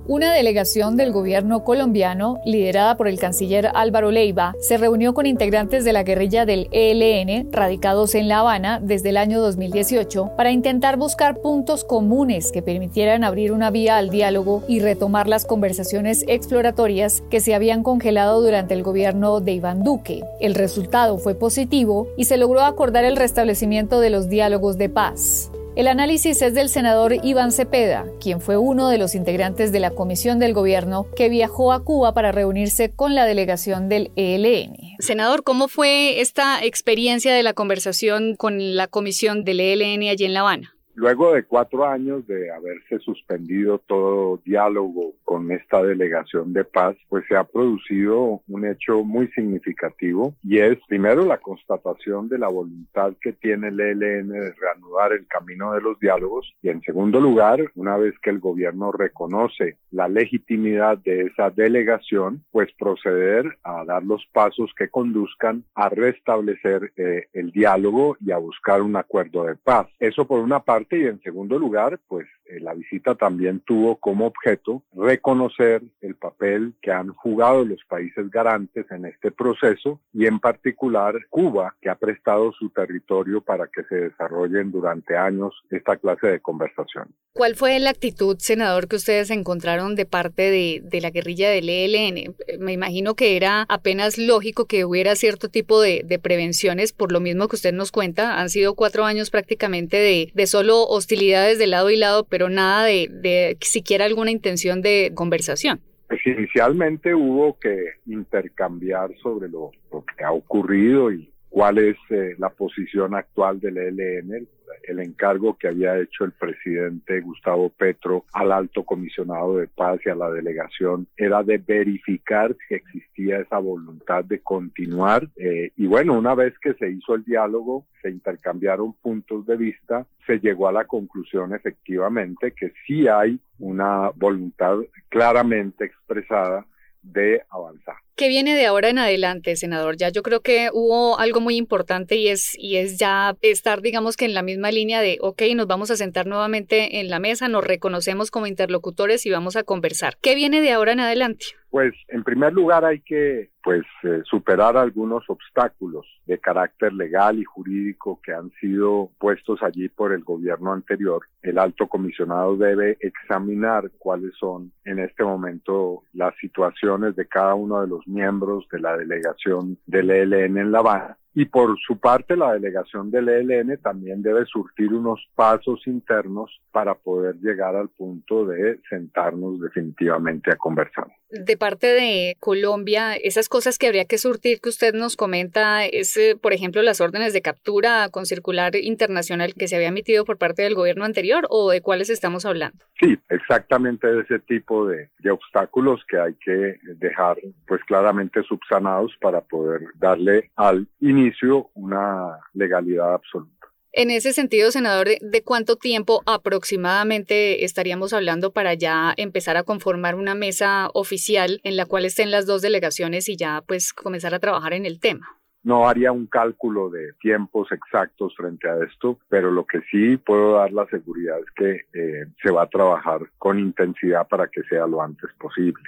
Una 0.08 0.34
delegación 0.34 0.98
del 0.98 1.12
gobierno 1.12 1.64
colombiano, 1.64 2.40
liderada 2.44 2.98
por 2.98 3.08
el 3.08 3.20
canciller 3.20 3.70
Álvaro 3.76 4.10
Leiva, 4.10 4.56
se 4.60 4.78
reunió 4.78 5.14
con 5.14 5.28
integrantes 5.28 5.86
de 5.86 5.94
la 5.94 6.02
guerrilla 6.02 6.44
del 6.48 6.70
ELN, 6.72 7.52
radicados 7.52 8.16
en 8.16 8.28
La 8.28 8.40
Habana 8.40 8.80
desde 8.82 9.10
el 9.10 9.18
año 9.18 9.40
2018, 9.40 10.32
para 10.36 10.52
intentar 10.52 10.98
buscar 10.98 11.38
puntos 11.38 11.84
comunes 11.84 12.52
que 12.52 12.64
permitieran 12.64 13.24
abrir 13.24 13.52
una 13.52 13.70
vía 13.70 13.98
al 13.98 14.10
diálogo 14.10 14.64
y 14.68 14.80
retomar 14.80 15.28
las 15.28 15.46
conversaciones 15.46 16.26
exploratorias 16.28 17.22
que 17.30 17.40
se 17.40 17.54
habían 17.54 17.84
congelado 17.84 18.42
durante 18.42 18.74
el 18.74 18.82
gobierno 18.82 19.40
de 19.40 19.52
Iván 19.52 19.84
Duque. 19.84 20.24
El 20.40 20.56
resultado 20.56 21.20
fue 21.20 21.36
positivo 21.36 22.08
y 22.18 22.26
se 22.26 22.38
logró 22.38 22.62
acordar 22.62 23.06
el 23.06 23.18
restablecimiento 23.18 24.00
de 24.00 24.10
los 24.10 24.30
diálogos 24.30 24.80
de 24.80 24.90
paz. 24.90 25.52
El 25.74 25.88
análisis 25.88 26.42
es 26.42 26.54
del 26.54 26.68
senador 26.68 27.16
Iván 27.24 27.54
Cepeda, 27.54 28.06
quien 28.20 28.42
fue 28.42 28.58
uno 28.58 28.90
de 28.90 28.98
los 28.98 29.16
integrantes 29.16 29.72
de 29.72 29.80
la 29.80 29.92
comisión 29.92 30.38
del 30.38 30.54
gobierno 30.54 31.08
que 31.16 31.30
viajó 31.30 31.72
a 31.72 31.86
Cuba 31.86 32.14
para 32.14 32.34
reunirse 32.34 32.92
con 32.94 33.16
la 33.16 33.26
delegación 33.26 33.88
del 33.88 34.12
ELN. 34.18 34.76
Senador, 35.00 35.44
¿cómo 35.44 35.70
fue 35.70 36.20
esta 36.20 36.62
experiencia 36.62 37.34
de 37.34 37.44
la 37.44 37.54
conversación 37.54 38.36
con 38.36 38.76
la 38.76 38.88
comisión 38.88 39.46
del 39.46 39.62
ELN 39.62 40.10
allí 40.10 40.26
en 40.26 40.34
La 40.34 40.42
Habana? 40.42 40.76
Luego 40.96 41.34
de 41.34 41.44
cuatro 41.44 41.86
años 41.86 42.28
de 42.28 42.52
haberse 42.52 43.00
suspendido 43.00 43.80
todo 43.80 44.42
diálogo 44.44 45.14
con 45.24 45.52
esta 45.52 45.82
delegación 45.82 46.54
de 46.54 46.66
paz, 46.66 46.96
pues 47.08 47.24
se 47.28 47.36
ha 47.36 47.44
producido 47.46 48.42
un 48.48 48.66
hecho 48.66 49.04
muy 49.04 49.28
significativo 49.30 50.36
y 50.44 50.60
es 50.60 50.78
primero 50.88 51.26
la 51.26 51.38
constatación 51.38 52.28
de 52.28 52.38
la 52.38 52.50
voluntad 52.50 53.14
que 53.22 53.34
tiene 53.34 53.70
el 53.70 53.80
ELN 53.80 54.30
de 54.30 54.54
reanudar 54.54 55.14
el 55.14 55.26
camino 55.28 55.74
de 55.74 55.82
los 55.82 56.00
diálogos 56.00 56.54
y 56.62 56.70
en 56.70 56.82
segundo 56.82 57.20
lugar, 57.20 57.60
una 57.76 57.98
vez 57.98 58.14
que 58.22 58.30
el 58.30 58.40
gobierno 58.40 58.92
reconoce 58.92 59.78
la 59.92 60.08
legitimidad 60.08 60.98
de 60.98 61.22
esa 61.22 61.50
delegación, 61.50 62.44
pues 62.52 62.70
proceder 62.78 63.58
a 63.64 63.86
dar 63.86 64.04
los 64.04 64.26
pasos 64.34 64.72
que 64.78 64.90
conduzcan 64.90 65.64
a 65.76 65.90
restablecer 65.90 66.92
eh, 66.98 67.28
el 67.34 67.52
diálogo 67.52 68.18
y 68.20 68.32
a 68.32 68.38
buscar 68.38 68.82
un 68.82 68.96
acuerdo 68.96 69.46
de 69.46 69.56
paz. 69.56 69.88
Eso 70.00 70.28
por 70.28 70.40
una 70.40 70.60
parte 70.60 70.81
y 70.90 71.06
en 71.06 71.22
segundo 71.22 71.58
lugar, 71.60 72.00
pues 72.08 72.28
eh, 72.46 72.60
la 72.60 72.74
visita 72.74 73.16
también 73.16 73.62
tuvo 73.62 73.96
como 73.98 74.26
objeto 74.26 74.84
reconocer 74.94 75.82
el 76.02 76.16
papel 76.16 76.74
que 76.82 76.92
han 76.92 77.10
jugado 77.10 77.64
los 77.64 77.80
países 77.88 78.30
garantes 78.30 78.86
en 78.92 79.06
este 79.06 79.32
proceso 79.32 80.00
y 80.14 80.26
en 80.26 80.40
particular 80.40 81.16
Cuba, 81.30 81.76
que 81.82 81.90
ha 81.90 81.96
prestado 81.96 82.52
su 82.54 82.70
territorio 82.70 83.42
para 83.42 83.68
que 83.68 83.84
se 83.84 83.96
desarrollen 83.96 84.72
durante 84.72 85.16
años 85.16 85.54
esta 85.70 85.98
clase 85.98 86.28
de 86.28 86.40
conversación. 86.40 87.08
¿Cuál 87.34 87.56
fue 87.56 87.80
la 87.80 87.92
actitud, 87.92 88.38
senador, 88.40 88.88
que 88.88 88.98
ustedes 88.98 89.30
encontraron 89.30 89.96
de 89.96 90.06
parte 90.06 90.52
de, 90.52 90.82
de 90.84 91.02
la 91.02 91.12
guerrilla 91.12 91.50
del 91.50 91.70
ELN? 91.70 92.36
Me 92.60 92.74
imagino 92.74 93.16
que 93.16 93.38
era 93.38 93.66
apenas 93.70 94.18
lógico 94.18 94.66
que 94.66 94.84
hubiera 94.84 95.16
cierto 95.16 95.48
tipo 95.48 95.80
de, 95.80 96.04
de 96.06 96.20
prevenciones, 96.20 96.92
por 96.92 97.12
lo 97.12 97.22
mismo 97.22 97.48
que 97.48 97.56
usted 97.56 97.74
nos 97.74 97.92
cuenta, 97.92 98.42
han 98.42 98.50
sido 98.50 98.76
cuatro 98.76 99.06
años 99.06 99.30
prácticamente 99.30 99.98
de, 99.98 100.32
de 100.34 100.48
solo 100.48 100.71
hostilidades 100.76 101.58
de 101.60 101.68
lado 101.68 101.90
y 101.90 101.98
lado, 101.98 102.26
pero 102.26 102.50
nada 102.50 102.86
de, 102.86 103.08
de 103.10 103.58
siquiera 103.62 104.06
alguna 104.06 104.32
intención 104.32 104.82
de 104.82 105.12
conversación. 105.16 105.80
Pues 106.08 106.20
inicialmente 106.26 107.16
hubo 107.16 107.58
que 107.58 107.94
intercambiar 108.06 109.12
sobre 109.24 109.48
lo, 109.48 109.72
lo 109.92 110.04
que 110.04 110.24
ha 110.24 110.32
ocurrido 110.32 111.12
y 111.12 111.31
cuál 111.52 111.78
es 111.80 111.98
eh, 112.10 112.34
la 112.40 112.50
posición 112.50 113.14
actual 113.14 113.60
del 113.60 113.78
ELN. 113.78 114.48
El 114.84 115.00
encargo 115.00 115.58
que 115.58 115.68
había 115.68 116.00
hecho 116.00 116.24
el 116.24 116.32
presidente 116.32 117.20
Gustavo 117.20 117.70
Petro 117.70 118.26
al 118.32 118.54
alto 118.54 118.84
comisionado 118.84 119.58
de 119.58 119.68
paz 119.68 120.00
y 120.06 120.10
a 120.10 120.16
la 120.16 120.32
delegación 120.32 121.08
era 121.18 121.44
de 121.44 121.58
verificar 121.58 122.56
si 122.68 122.76
existía 122.76 123.40
esa 123.40 123.60
voluntad 123.60 124.24
de 124.24 124.40
continuar. 124.40 125.28
Eh, 125.36 125.72
y 125.76 125.88
bueno, 125.88 126.18
una 126.18 126.36
vez 126.36 126.58
que 126.58 126.74
se 126.76 126.90
hizo 126.90 127.16
el 127.16 127.26
diálogo, 127.26 127.86
se 128.02 128.10
intercambiaron 128.10 128.94
puntos 128.94 129.46
de 129.46 129.58
vista, 129.58 130.08
se 130.26 130.40
llegó 130.40 130.70
a 130.70 130.72
la 130.72 130.86
conclusión 130.86 131.54
efectivamente 131.54 132.54
que 132.54 132.72
sí 132.88 133.10
hay 133.10 133.38
una 133.60 134.10
voluntad 134.16 134.78
claramente 135.10 135.84
expresada 135.84 136.66
de 137.04 137.44
avanzar. 137.50 137.98
¿Qué 138.22 138.28
viene 138.28 138.54
de 138.54 138.68
ahora 138.68 138.90
en 138.90 139.00
adelante, 139.00 139.56
senador? 139.56 139.98
Ya 139.98 140.10
yo 140.10 140.22
creo 140.22 140.42
que 140.42 140.70
hubo 140.72 141.18
algo 141.18 141.42
muy 141.42 141.56
importante 141.56 142.18
y 142.18 142.28
es, 142.28 142.56
y 142.56 142.76
es 142.76 143.00
ya 143.00 143.36
estar, 143.42 143.82
digamos 143.82 144.16
que 144.16 144.26
en 144.26 144.36
la 144.36 144.44
misma 144.44 144.70
línea 144.70 145.02
de, 145.02 145.18
ok, 145.22 145.42
nos 145.56 145.66
vamos 145.66 145.90
a 145.90 145.96
sentar 145.96 146.28
nuevamente 146.28 147.00
en 147.00 147.10
la 147.10 147.18
mesa, 147.18 147.48
nos 147.48 147.66
reconocemos 147.66 148.30
como 148.30 148.46
interlocutores 148.46 149.26
y 149.26 149.32
vamos 149.32 149.56
a 149.56 149.64
conversar. 149.64 150.18
¿Qué 150.22 150.36
viene 150.36 150.62
de 150.62 150.72
ahora 150.72 150.92
en 150.92 151.00
adelante? 151.00 151.48
Pues 151.72 151.94
en 152.10 152.24
primer 152.24 152.52
lugar 152.52 152.84
hay 152.84 153.00
que 153.00 153.50
pues 153.64 153.84
eh, 154.04 154.22
superar 154.26 154.76
algunos 154.76 155.24
obstáculos 155.30 156.06
de 156.26 156.38
carácter 156.38 156.92
legal 156.92 157.40
y 157.40 157.46
jurídico 157.46 158.20
que 158.22 158.34
han 158.34 158.52
sido 158.60 159.10
puestos 159.20 159.64
allí 159.64 159.88
por 159.88 160.12
el 160.12 160.24
gobierno 160.24 160.74
anterior. 160.74 161.22
El 161.42 161.58
alto 161.58 161.88
comisionado 161.88 162.58
debe 162.58 162.98
examinar 163.00 163.90
cuáles 164.00 164.34
son 164.38 164.74
en 164.84 165.00
este 165.00 165.24
momento 165.24 166.04
las 166.14 166.36
situaciones 166.42 167.16
de 167.16 167.26
cada 167.28 167.56
uno 167.56 167.80
de 167.80 167.88
los 167.88 168.06
miembros 168.12 168.68
de 168.72 168.80
la 168.80 168.98
delegación 168.98 169.78
del 169.86 170.12
ELN 170.12 170.58
en 170.58 170.72
La 170.72 170.80
Habana 170.80 171.18
y 171.34 171.46
por 171.46 171.80
su 171.80 171.98
parte, 171.98 172.36
la 172.36 172.54
delegación 172.54 173.10
del 173.10 173.30
ELN 173.30 173.78
también 173.78 174.22
debe 174.22 174.46
surtir 174.46 174.94
unos 174.94 175.26
pasos 175.34 175.88
internos 175.88 176.60
para 176.72 176.94
poder 176.94 177.36
llegar 177.36 177.76
al 177.76 177.88
punto 177.88 178.46
de 178.46 178.80
sentarnos 178.90 179.62
definitivamente 179.62 180.52
a 180.52 180.58
conversar. 180.58 181.08
De 181.30 181.56
parte 181.56 181.88
de 181.88 182.36
Colombia, 182.42 183.16
esas 183.16 183.48
cosas 183.48 183.78
que 183.78 183.88
habría 183.88 184.04
que 184.04 184.18
surtir 184.18 184.60
que 184.60 184.68
usted 184.68 184.94
nos 184.94 185.16
comenta 185.16 185.86
es, 185.86 186.18
eh, 186.18 186.38
por 186.40 186.52
ejemplo, 186.52 186.82
las 186.82 187.00
órdenes 187.00 187.32
de 187.32 187.42
captura 187.42 188.10
con 188.10 188.26
circular 188.26 188.76
internacional 188.76 189.54
que 189.54 189.70
se 189.70 189.78
había 189.78 189.88
emitido 189.88 190.26
por 190.26 190.38
parte 190.38 190.64
del 190.64 190.76
gobierno 190.76 191.06
anterior 191.06 191.48
o 191.50 191.72
de 191.72 191.82
cuáles 191.82 192.10
estamos 192.10 192.46
hablando. 192.46 192.84
Sí, 193.00 193.18
exactamente 193.30 194.08
de 194.08 194.22
ese 194.24 194.40
tipo 194.40 194.86
de, 194.86 195.10
de 195.20 195.32
obstáculos 195.32 196.02
que 196.10 196.20
hay 196.20 196.34
que 196.44 196.78
dejar 196.98 197.38
pues 197.66 197.82
claramente 197.86 198.44
subsanados 198.44 199.16
para 199.22 199.40
poder 199.40 199.82
darle 199.98 200.52
al 200.58 200.88
inicio 201.00 201.21
inicio 201.22 201.70
una 201.74 202.40
legalidad 202.54 203.14
absoluta. 203.14 203.68
En 203.94 204.10
ese 204.10 204.32
sentido, 204.32 204.72
senador, 204.72 205.08
¿de 205.20 205.44
cuánto 205.44 205.76
tiempo 205.76 206.22
aproximadamente 206.26 207.66
estaríamos 207.66 208.14
hablando 208.14 208.54
para 208.54 208.74
ya 208.74 209.14
empezar 209.18 209.58
a 209.58 209.64
conformar 209.64 210.16
una 210.16 210.34
mesa 210.34 210.90
oficial 210.94 211.60
en 211.64 211.76
la 211.76 211.86
cual 211.86 212.06
estén 212.06 212.32
las 212.32 212.46
dos 212.46 212.62
delegaciones 212.62 213.28
y 213.28 213.36
ya 213.36 213.62
pues 213.68 213.92
comenzar 213.92 214.34
a 214.34 214.40
trabajar 214.40 214.74
en 214.74 214.86
el 214.86 215.02
tema? 215.02 215.28
No 215.64 215.90
haría 215.90 216.14
un 216.14 216.26
cálculo 216.26 216.90
de 216.90 217.14
tiempos 217.20 217.70
exactos 217.72 218.34
frente 218.36 218.70
a 218.70 218.78
esto, 218.84 219.20
pero 219.28 219.52
lo 219.52 219.66
que 219.66 219.82
sí 219.92 220.16
puedo 220.16 220.54
dar 220.54 220.72
la 220.72 220.88
seguridad 220.88 221.38
es 221.40 221.52
que 221.54 221.72
eh, 221.94 222.28
se 222.42 222.50
va 222.50 222.64
a 222.64 222.70
trabajar 222.70 223.20
con 223.38 223.60
intensidad 223.60 224.26
para 224.28 224.48
que 224.48 224.64
sea 224.64 224.88
lo 224.88 225.02
antes 225.02 225.30
posible. 225.38 225.84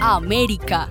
América. 0.00 0.88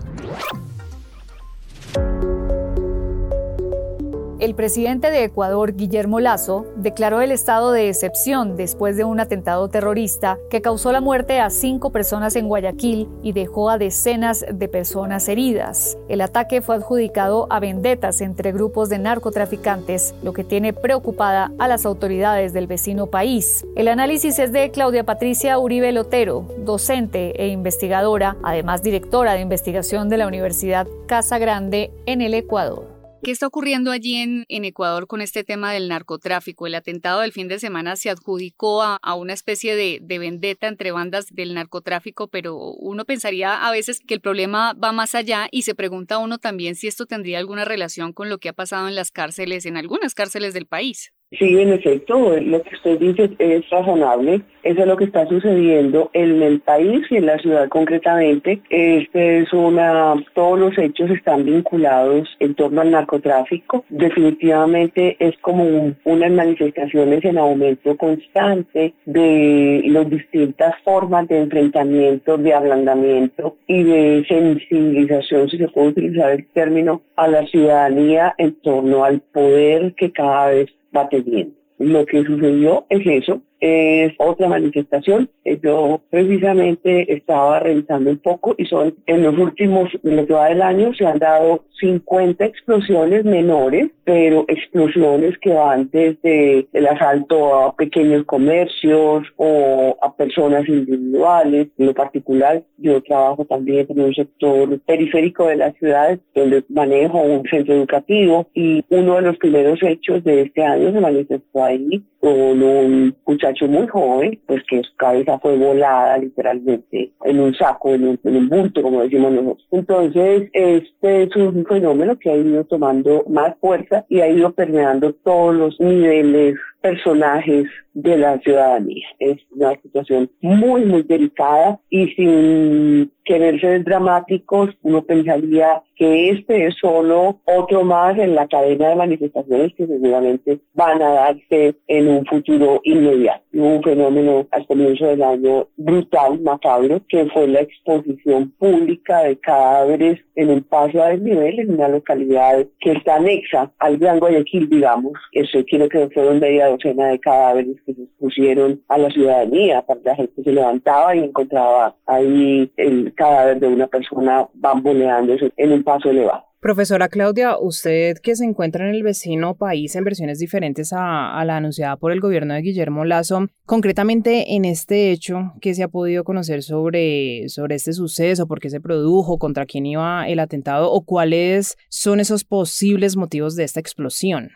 El 4.45 4.53
presidente 4.53 5.09
de 5.09 5.23
Ecuador, 5.23 5.75
Guillermo 5.75 6.19
Lazo, 6.19 6.67
declaró 6.75 7.21
el 7.21 7.31
estado 7.31 7.71
de 7.71 7.89
excepción 7.89 8.57
después 8.57 8.95
de 8.95 9.03
un 9.03 9.19
atentado 9.19 9.69
terrorista 9.69 10.37
que 10.51 10.61
causó 10.61 10.91
la 10.91 11.01
muerte 11.01 11.39
a 11.39 11.49
cinco 11.49 11.91
personas 11.91 12.35
en 12.35 12.47
Guayaquil 12.47 13.09
y 13.23 13.33
dejó 13.33 13.71
a 13.71 13.79
decenas 13.79 14.45
de 14.47 14.67
personas 14.67 15.27
heridas. 15.29 15.97
El 16.09 16.21
ataque 16.21 16.61
fue 16.61 16.75
adjudicado 16.75 17.47
a 17.49 17.59
vendetas 17.59 18.21
entre 18.21 18.51
grupos 18.51 18.87
de 18.89 18.99
narcotraficantes, 18.99 20.13
lo 20.21 20.31
que 20.31 20.43
tiene 20.43 20.73
preocupada 20.73 21.51
a 21.57 21.67
las 21.67 21.87
autoridades 21.87 22.53
del 22.53 22.67
vecino 22.67 23.07
país. 23.07 23.65
El 23.75 23.87
análisis 23.87 24.37
es 24.37 24.51
de 24.51 24.69
Claudia 24.69 25.05
Patricia 25.05 25.57
Uribe 25.57 25.91
Lotero, 25.91 26.45
docente 26.59 27.33
e 27.43 27.47
investigadora, 27.47 28.37
además 28.43 28.83
directora 28.83 29.33
de 29.33 29.41
investigación 29.41 30.07
de 30.07 30.17
la 30.17 30.27
Universidad 30.27 30.85
Casa 31.07 31.39
Grande 31.39 31.91
en 32.05 32.21
el 32.21 32.35
Ecuador. 32.35 32.94
¿Qué 33.25 33.31
está 33.31 33.47
ocurriendo 33.47 33.89
allí 33.89 34.17
en, 34.17 34.65
Ecuador 34.65 35.07
con 35.07 35.19
este 35.19 35.43
tema 35.43 35.73
del 35.73 35.89
narcotráfico? 35.89 36.67
El 36.67 36.75
atentado 36.75 37.21
del 37.21 37.31
fin 37.31 37.47
de 37.47 37.57
semana 37.57 37.95
se 37.95 38.11
adjudicó 38.11 38.83
a, 38.83 38.97
a 39.01 39.15
una 39.15 39.33
especie 39.33 39.75
de, 39.75 39.97
de, 39.99 40.19
vendetta 40.19 40.67
entre 40.67 40.91
bandas 40.91 41.25
del 41.31 41.55
narcotráfico, 41.55 42.27
pero 42.27 42.55
uno 42.55 43.03
pensaría 43.03 43.65
a 43.65 43.71
veces 43.71 43.99
que 43.99 44.13
el 44.13 44.21
problema 44.21 44.73
va 44.73 44.91
más 44.91 45.15
allá 45.15 45.47
y 45.49 45.63
se 45.63 45.73
pregunta 45.73 46.19
uno 46.19 46.37
también 46.37 46.75
si 46.75 46.85
esto 46.85 47.07
tendría 47.07 47.39
alguna 47.39 47.65
relación 47.65 48.13
con 48.13 48.29
lo 48.29 48.37
que 48.37 48.49
ha 48.49 48.53
pasado 48.53 48.87
en 48.87 48.93
las 48.93 49.09
cárceles, 49.09 49.65
en 49.65 49.77
algunas 49.77 50.13
cárceles 50.13 50.53
del 50.53 50.67
país. 50.67 51.14
Sí, 51.31 51.59
en 51.59 51.73
efecto, 51.73 52.37
lo 52.39 52.61
que 52.61 52.75
usted 52.75 52.99
dice 52.99 53.31
es 53.39 53.69
razonable. 53.69 54.41
Eso 54.61 54.81
es 54.81 54.87
lo 54.87 54.95
que 54.95 55.05
está 55.05 55.27
sucediendo 55.27 56.09
en 56.13 56.41
el 56.41 56.59
país 56.61 57.01
y 57.09 57.17
en 57.17 57.25
la 57.25 57.37
ciudad 57.39 57.67
concretamente. 57.67 58.61
Este 58.69 59.39
es 59.39 59.51
una, 59.51 60.15
todos 60.33 60.59
los 60.59 60.77
hechos 60.77 61.09
están 61.09 61.43
vinculados 61.43 62.29
en 62.39 62.53
torno 62.53 62.81
al 62.81 62.91
narcotráfico. 62.91 63.85
Definitivamente 63.89 65.17
es 65.19 65.35
como 65.41 65.63
un, 65.63 65.97
unas 66.03 66.31
manifestaciones 66.31 67.25
en 67.25 67.37
aumento 67.37 67.97
constante 67.97 68.93
de 69.05 69.83
las 69.87 70.09
distintas 70.09 70.75
formas 70.83 71.27
de 71.27 71.39
enfrentamiento, 71.39 72.37
de 72.37 72.53
ablandamiento 72.53 73.57
y 73.67 73.83
de 73.83 74.25
sensibilización, 74.27 75.49
si 75.49 75.57
se 75.57 75.67
puede 75.69 75.89
utilizar 75.89 76.31
el 76.31 76.47
término, 76.53 77.01
a 77.15 77.27
la 77.27 77.45
ciudadanía 77.47 78.35
en 78.37 78.53
torno 78.61 79.03
al 79.03 79.21
poder 79.21 79.93
que 79.95 80.11
cada 80.11 80.49
vez 80.49 80.69
va 80.95 81.09
teniendo. 81.09 81.55
Lo 81.77 82.05
que 82.05 82.23
sucedió 82.23 82.85
es 82.89 83.05
eso, 83.05 83.41
es 83.59 84.13
otra 84.17 84.47
manifestación. 84.47 85.29
Yo 85.61 86.01
precisamente 86.09 87.13
estaba 87.13 87.59
revisando 87.59 88.09
un 88.09 88.17
poco 88.17 88.55
y 88.57 88.65
son 88.65 88.95
en 89.05 89.23
los 89.23 89.37
últimos, 89.37 89.89
en 90.03 90.17
lo 90.17 90.25
que 90.25 90.33
va 90.33 90.49
del 90.49 90.61
año, 90.61 90.93
se 90.93 91.05
han 91.05 91.19
dado 91.19 91.63
50 91.79 92.45
explosiones 92.45 93.25
menores, 93.25 93.89
pero 94.03 94.45
explosiones 94.47 95.37
que 95.39 95.53
van 95.53 95.89
desde 95.91 96.67
el 96.73 96.87
asalto 96.87 97.55
a 97.55 97.75
pequeños 97.75 98.23
comercios 98.25 99.27
o 99.37 99.97
a 100.01 100.15
personas 100.15 100.67
individuales. 100.67 101.67
En 101.77 101.87
lo 101.87 101.93
particular, 101.93 102.63
yo 102.77 103.01
trabajo 103.01 103.45
también 103.45 103.85
en 103.89 103.99
un 103.99 104.13
sector 104.13 104.79
periférico 104.81 105.47
de 105.47 105.57
la 105.57 105.71
ciudad 105.73 106.17
donde 106.33 106.63
manejo 106.69 107.21
un 107.21 107.43
centro 107.49 107.73
educativo 107.75 108.47
y 108.53 108.83
uno 108.89 109.15
de 109.15 109.21
los 109.21 109.37
primeros 109.37 109.81
hechos 109.83 110.23
de 110.23 110.43
este 110.43 110.63
año 110.63 110.91
se 110.91 110.99
manifestó 110.99 111.63
ahí 111.63 112.03
con 112.19 112.63
un 112.63 113.15
muchacho 113.25 113.54
muy 113.63 113.87
joven, 113.87 114.39
pues 114.45 114.63
que 114.69 114.83
su 114.83 114.95
cabeza 114.95 115.39
fue 115.39 115.57
volada 115.57 116.17
literalmente 116.17 117.11
en 117.23 117.39
un 117.39 117.53
saco, 117.55 117.93
en 117.93 118.07
un, 118.07 118.19
en 118.23 118.35
un 118.35 118.49
bulto, 118.49 118.81
como 118.81 119.01
decimos 119.01 119.31
nosotros. 119.31 119.67
Entonces, 119.71 120.49
este 120.53 121.23
es 121.23 121.35
un 121.35 121.65
fenómeno 121.65 122.17
que 122.17 122.31
ha 122.31 122.35
ido 122.35 122.63
tomando 122.65 123.23
más 123.29 123.55
fuerza 123.59 124.05
y 124.09 124.21
ha 124.21 124.29
ido 124.29 124.51
permeando 124.51 125.13
todos 125.13 125.55
los 125.55 125.79
niveles 125.79 126.55
personajes 126.85 127.65
de 127.95 128.17
la 128.17 128.37
ciudadanía. 128.39 129.07
Es 129.17 129.37
una 129.51 129.71
situación 129.81 130.29
muy, 130.41 130.85
muy 130.85 131.01
delicada 131.01 131.79
y 131.89 132.07
sin 132.09 133.11
querer 133.23 133.59
ser 133.59 133.83
dramáticos, 133.83 134.69
uno 134.83 135.01
pensaría 135.01 135.81
que 135.95 136.29
este 136.29 136.67
es 136.67 136.75
solo 136.79 137.39
otro 137.45 137.83
más 137.83 138.17
en 138.19 138.35
la 138.35 138.47
cadena 138.47 138.89
de 138.89 138.95
manifestaciones 138.97 139.73
que 139.75 139.87
seguramente 139.87 140.59
van 140.73 141.01
a 141.01 141.09
darse 141.09 141.75
en 141.87 142.07
un 142.09 142.25
futuro 142.25 142.81
inmediato. 142.83 143.41
Hubo 143.53 143.77
un 143.77 143.83
fenómeno 143.83 144.45
al 144.51 144.67
comienzo 144.67 145.07
del 145.07 145.23
año 145.23 145.67
brutal, 145.77 146.39
macabro, 146.41 147.01
que 147.07 147.25
fue 147.27 147.47
la 147.47 147.61
exposición 147.61 148.51
pública 148.59 149.23
de 149.23 149.39
cadáveres 149.39 150.19
en 150.35 150.49
un 150.49 150.61
paso 150.61 151.01
a 151.01 151.09
desnivel 151.09 151.59
en 151.59 151.73
una 151.73 151.87
localidad 151.87 152.67
que 152.81 152.91
está 152.91 153.15
anexa 153.15 153.71
al 153.79 153.97
Gran 153.97 154.19
Guayaquil, 154.19 154.69
digamos. 154.69 155.13
Eso 155.31 155.63
quiero 155.65 155.87
que 155.87 156.09
fueron 156.09 156.41
media 156.41 156.67
docena 156.75 157.07
de 157.07 157.19
cadáveres 157.19 157.77
que 157.85 157.93
se 157.93 158.03
expusieron 158.03 158.81
a 158.87 158.97
la 158.97 159.09
ciudadanía, 159.09 159.83
la 160.03 160.15
gente 160.15 160.43
se 160.43 160.51
levantaba 160.51 161.15
y 161.15 161.19
encontraba 161.19 161.95
ahí 162.05 162.71
el 162.77 163.13
cadáver 163.15 163.59
de 163.59 163.67
una 163.67 163.87
persona 163.87 164.47
bamboleándose 164.53 165.51
en 165.57 165.71
un 165.71 165.83
paso 165.83 166.09
elevado. 166.09 166.45
Profesora 166.65 167.09
Claudia, 167.09 167.59
usted 167.59 168.17
que 168.17 168.35
se 168.35 168.43
encuentra 168.43 168.89
en 168.89 168.95
el 168.95 169.03
vecino 169.03 169.55
país 169.55 169.95
en 169.95 170.03
versiones 170.03 170.39
diferentes 170.39 170.93
a, 170.93 171.39
a, 171.39 171.45
la 171.45 171.57
anunciada 171.57 171.95
por 171.95 172.11
el 172.11 172.19
gobierno 172.19 172.55
de 172.55 172.63
Guillermo 172.63 173.05
Lazo, 173.05 173.49
concretamente 173.67 174.55
en 174.55 174.65
este 174.65 175.11
hecho 175.11 175.53
que 175.61 175.75
se 175.75 175.83
ha 175.83 175.89
podido 175.89 176.23
conocer 176.23 176.63
sobre, 176.63 177.49
sobre 177.49 177.75
este 177.75 177.93
suceso, 177.93 178.47
por 178.47 178.59
qué 178.59 178.71
se 178.71 178.81
produjo, 178.81 179.37
contra 179.37 179.67
quién 179.67 179.85
iba 179.85 180.27
el 180.27 180.39
atentado 180.39 180.91
o 180.91 181.05
cuáles 181.05 181.77
son 181.89 182.19
esos 182.19 182.43
posibles 182.43 183.15
motivos 183.15 183.55
de 183.55 183.63
esta 183.63 183.79
explosión. 183.79 184.49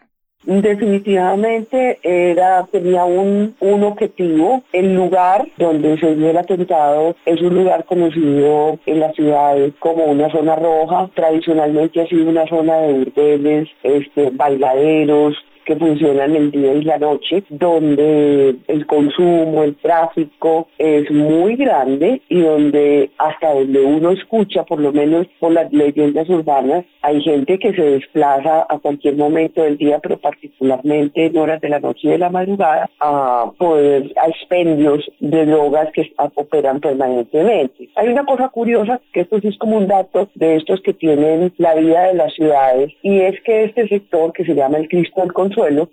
Definitivamente 0.46 2.00
era, 2.02 2.66
tenía 2.72 3.04
un, 3.04 3.56
un 3.60 3.84
objetivo. 3.84 4.64
El 4.72 4.96
lugar 4.96 5.46
donde 5.58 6.00
se 6.00 6.16
dio 6.16 6.30
el 6.30 6.38
atentado 6.38 7.16
es 7.26 7.42
un 7.42 7.56
lugar 7.56 7.84
conocido 7.84 8.80
en 8.86 9.00
la 9.02 9.12
ciudad 9.12 9.58
como 9.80 10.06
una 10.06 10.32
zona 10.32 10.56
roja. 10.56 11.10
Tradicionalmente 11.14 12.02
ha 12.02 12.08
sido 12.08 12.30
una 12.30 12.48
zona 12.48 12.78
de 12.78 12.94
burdeles, 12.94 13.70
este, 13.84 14.30
bailaderos, 14.32 15.36
que 15.70 15.76
funcionan 15.76 16.36
el 16.36 16.50
día 16.50 16.74
y 16.74 16.82
la 16.82 16.98
noche, 16.98 17.44
donde 17.48 18.56
el 18.68 18.88
consumo, 18.88 19.64
el 19.64 19.76
tráfico 19.76 20.68
es 20.80 21.12
muy 21.12 21.56
grande 21.58 22.24
y 22.28 22.42
donde 22.42 23.12
hasta 23.20 23.54
donde 23.54 23.80
uno 23.80 24.10
escucha, 24.10 24.64
por 24.64 24.80
lo 24.80 24.92
menos 24.92 25.28
por 25.40 25.52
las 25.52 25.72
leyendas 25.72 26.28
urbanas, 26.28 26.86
hay 27.04 27.22
gente 27.22 27.60
que 27.60 27.72
se 27.74 27.84
desplaza 27.84 28.66
a 28.68 28.80
cualquier 28.80 29.16
momento 29.16 29.62
del 29.62 29.78
día, 29.78 30.00
pero 30.00 30.18
particularmente 30.18 31.28
en 31.28 31.38
horas 31.38 31.62
de 31.62 31.70
la 31.70 31.80
noche 31.80 32.08
y 32.08 32.12
de 32.12 32.18
la 32.18 32.32
madrugada, 32.32 32.90
a 33.00 33.52
poder, 33.60 34.12
a 34.18 34.28
expendios 34.28 35.06
de 35.20 35.46
drogas 35.46 35.92
que 35.94 36.12
operan 36.34 36.80
permanentemente. 36.80 37.90
Hay 37.96 38.08
una 38.08 38.26
cosa 38.26 38.50
curiosa, 38.50 39.00
que 39.14 39.22
esto 39.22 39.40
sí 39.40 39.50
es 39.50 39.58
como 39.60 39.78
un 39.78 39.88
dato 39.88 40.30
de 40.34 40.56
estos 40.56 40.82
que 40.82 40.94
tienen 40.94 41.54
la 41.58 41.76
vida 41.76 42.08
de 42.08 42.16
las 42.16 42.34
ciudades, 42.34 42.92
y 43.04 43.20
es 43.20 43.40
que 43.42 43.66
este 43.66 43.88
sector 43.88 44.34
que 44.34 44.46
se 44.46 44.56
llama 44.56 44.80
el 44.80 44.90
Cristo 44.90 45.22
del 45.22 45.32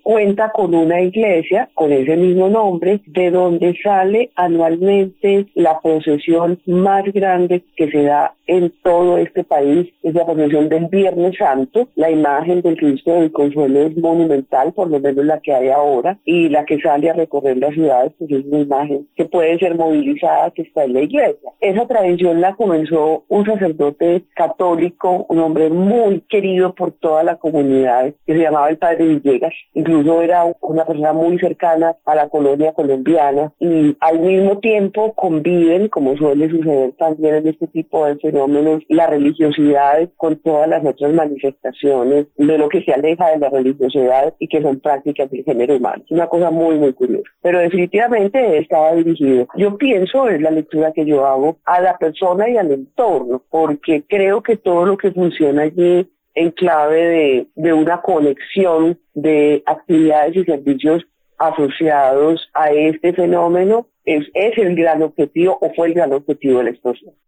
Cuenta 0.01 0.49
con 0.53 0.73
una 0.73 1.01
iglesia 1.01 1.69
con 1.73 1.91
ese 1.91 2.15
mismo 2.15 2.47
nombre, 2.47 3.01
de 3.05 3.31
donde 3.31 3.75
sale 3.83 4.31
anualmente 4.35 5.47
la 5.55 5.81
procesión 5.81 6.59
más 6.65 7.03
grande 7.11 7.63
que 7.75 7.91
se 7.91 8.03
da 8.03 8.33
en 8.47 8.71
todo 8.81 9.17
este 9.17 9.43
país, 9.43 9.91
es 10.03 10.13
la 10.13 10.25
procesión 10.25 10.69
del 10.69 10.85
Viernes 10.85 11.35
Santo. 11.37 11.89
La 11.95 12.09
imagen 12.09 12.61
del 12.61 12.77
Cristo 12.77 13.11
del 13.11 13.31
Consuelo 13.33 13.81
es 13.81 13.97
monumental, 13.97 14.71
por 14.71 14.89
lo 14.89 15.01
menos 15.01 15.25
la 15.25 15.41
que 15.41 15.53
hay 15.53 15.67
ahora, 15.67 16.17
y 16.23 16.47
la 16.47 16.63
que 16.63 16.79
sale 16.79 17.09
a 17.09 17.13
recorrer 17.13 17.57
las 17.57 17.73
ciudades, 17.73 18.13
pues 18.17 18.31
es 18.31 18.45
una 18.45 18.59
imagen 18.59 19.07
que 19.17 19.25
puede 19.25 19.59
ser 19.59 19.75
movilizada, 19.75 20.51
que 20.51 20.61
está 20.61 20.85
en 20.85 20.93
la 20.93 21.01
iglesia. 21.01 21.51
Esa 21.59 21.85
tradición 21.87 22.39
la 22.39 22.55
comenzó 22.55 23.25
un 23.27 23.45
sacerdote 23.45 24.23
católico, 24.33 25.25
un 25.27 25.39
hombre 25.39 25.69
muy 25.69 26.21
querido 26.21 26.73
por 26.73 26.93
toda 26.93 27.23
la 27.23 27.35
comunidad, 27.35 28.13
que 28.25 28.33
se 28.33 28.39
llamaba 28.39 28.69
el 28.69 28.77
Padre 28.77 29.05
Villegas, 29.07 29.46
incluso 29.73 30.21
era 30.21 30.45
una 30.61 30.85
persona 30.85 31.13
muy 31.13 31.37
cercana 31.39 31.95
a 32.05 32.15
la 32.15 32.29
colonia 32.29 32.73
colombiana 32.73 33.53
y 33.59 33.95
al 33.99 34.19
mismo 34.19 34.59
tiempo 34.59 35.13
conviven, 35.13 35.89
como 35.89 36.15
suele 36.17 36.49
suceder 36.49 36.93
también 36.93 37.35
en 37.35 37.47
este 37.47 37.67
tipo 37.67 38.05
de 38.05 38.17
fenómenos, 38.17 38.83
la 38.89 39.07
religiosidad 39.07 40.09
con 40.15 40.37
todas 40.37 40.67
las 40.67 40.85
otras 40.85 41.13
manifestaciones 41.13 42.27
de 42.35 42.57
lo 42.57 42.69
que 42.69 42.83
se 42.83 42.93
aleja 42.93 43.29
de 43.29 43.39
la 43.39 43.49
religiosidad 43.49 44.33
y 44.39 44.47
que 44.47 44.61
son 44.61 44.79
prácticas 44.79 45.29
del 45.31 45.43
género 45.43 45.77
humano. 45.77 46.03
Es 46.05 46.11
una 46.11 46.27
cosa 46.27 46.51
muy, 46.51 46.75
muy 46.75 46.93
curiosa. 46.93 47.29
Pero 47.41 47.59
definitivamente 47.59 48.57
estaba 48.57 48.93
dirigido, 48.93 49.47
yo 49.55 49.77
pienso, 49.77 50.27
es 50.29 50.41
la 50.41 50.51
lectura 50.51 50.91
que 50.91 51.05
yo 51.05 51.25
hago, 51.25 51.57
a 51.65 51.81
la 51.81 51.97
persona 51.97 52.49
y 52.49 52.57
al 52.57 52.71
entorno, 52.71 53.41
porque 53.49 54.03
creo 54.07 54.41
que 54.41 54.57
todo 54.57 54.85
lo 54.85 54.97
que 54.97 55.11
funciona 55.11 55.63
allí 55.63 56.09
en 56.37 56.51
clave 56.51 57.47
de, 57.55 57.73
una 57.73 57.99
conexión 58.01 58.99
de 59.15 59.63
actividades 59.65 60.35
y 60.35 60.43
servicios 60.43 61.03
asociados 61.39 62.47
a 62.53 62.69
este 62.69 63.11
fenómeno 63.13 63.87
es, 64.07 64.57
el 64.57 64.75
gran 64.75 65.03
objetivo 65.03 65.57
o 65.59 65.73
fue 65.73 65.87
el 65.87 65.93
gran 65.93 66.13
objetivo 66.13 66.59
de 66.59 66.71
la. 66.71 66.77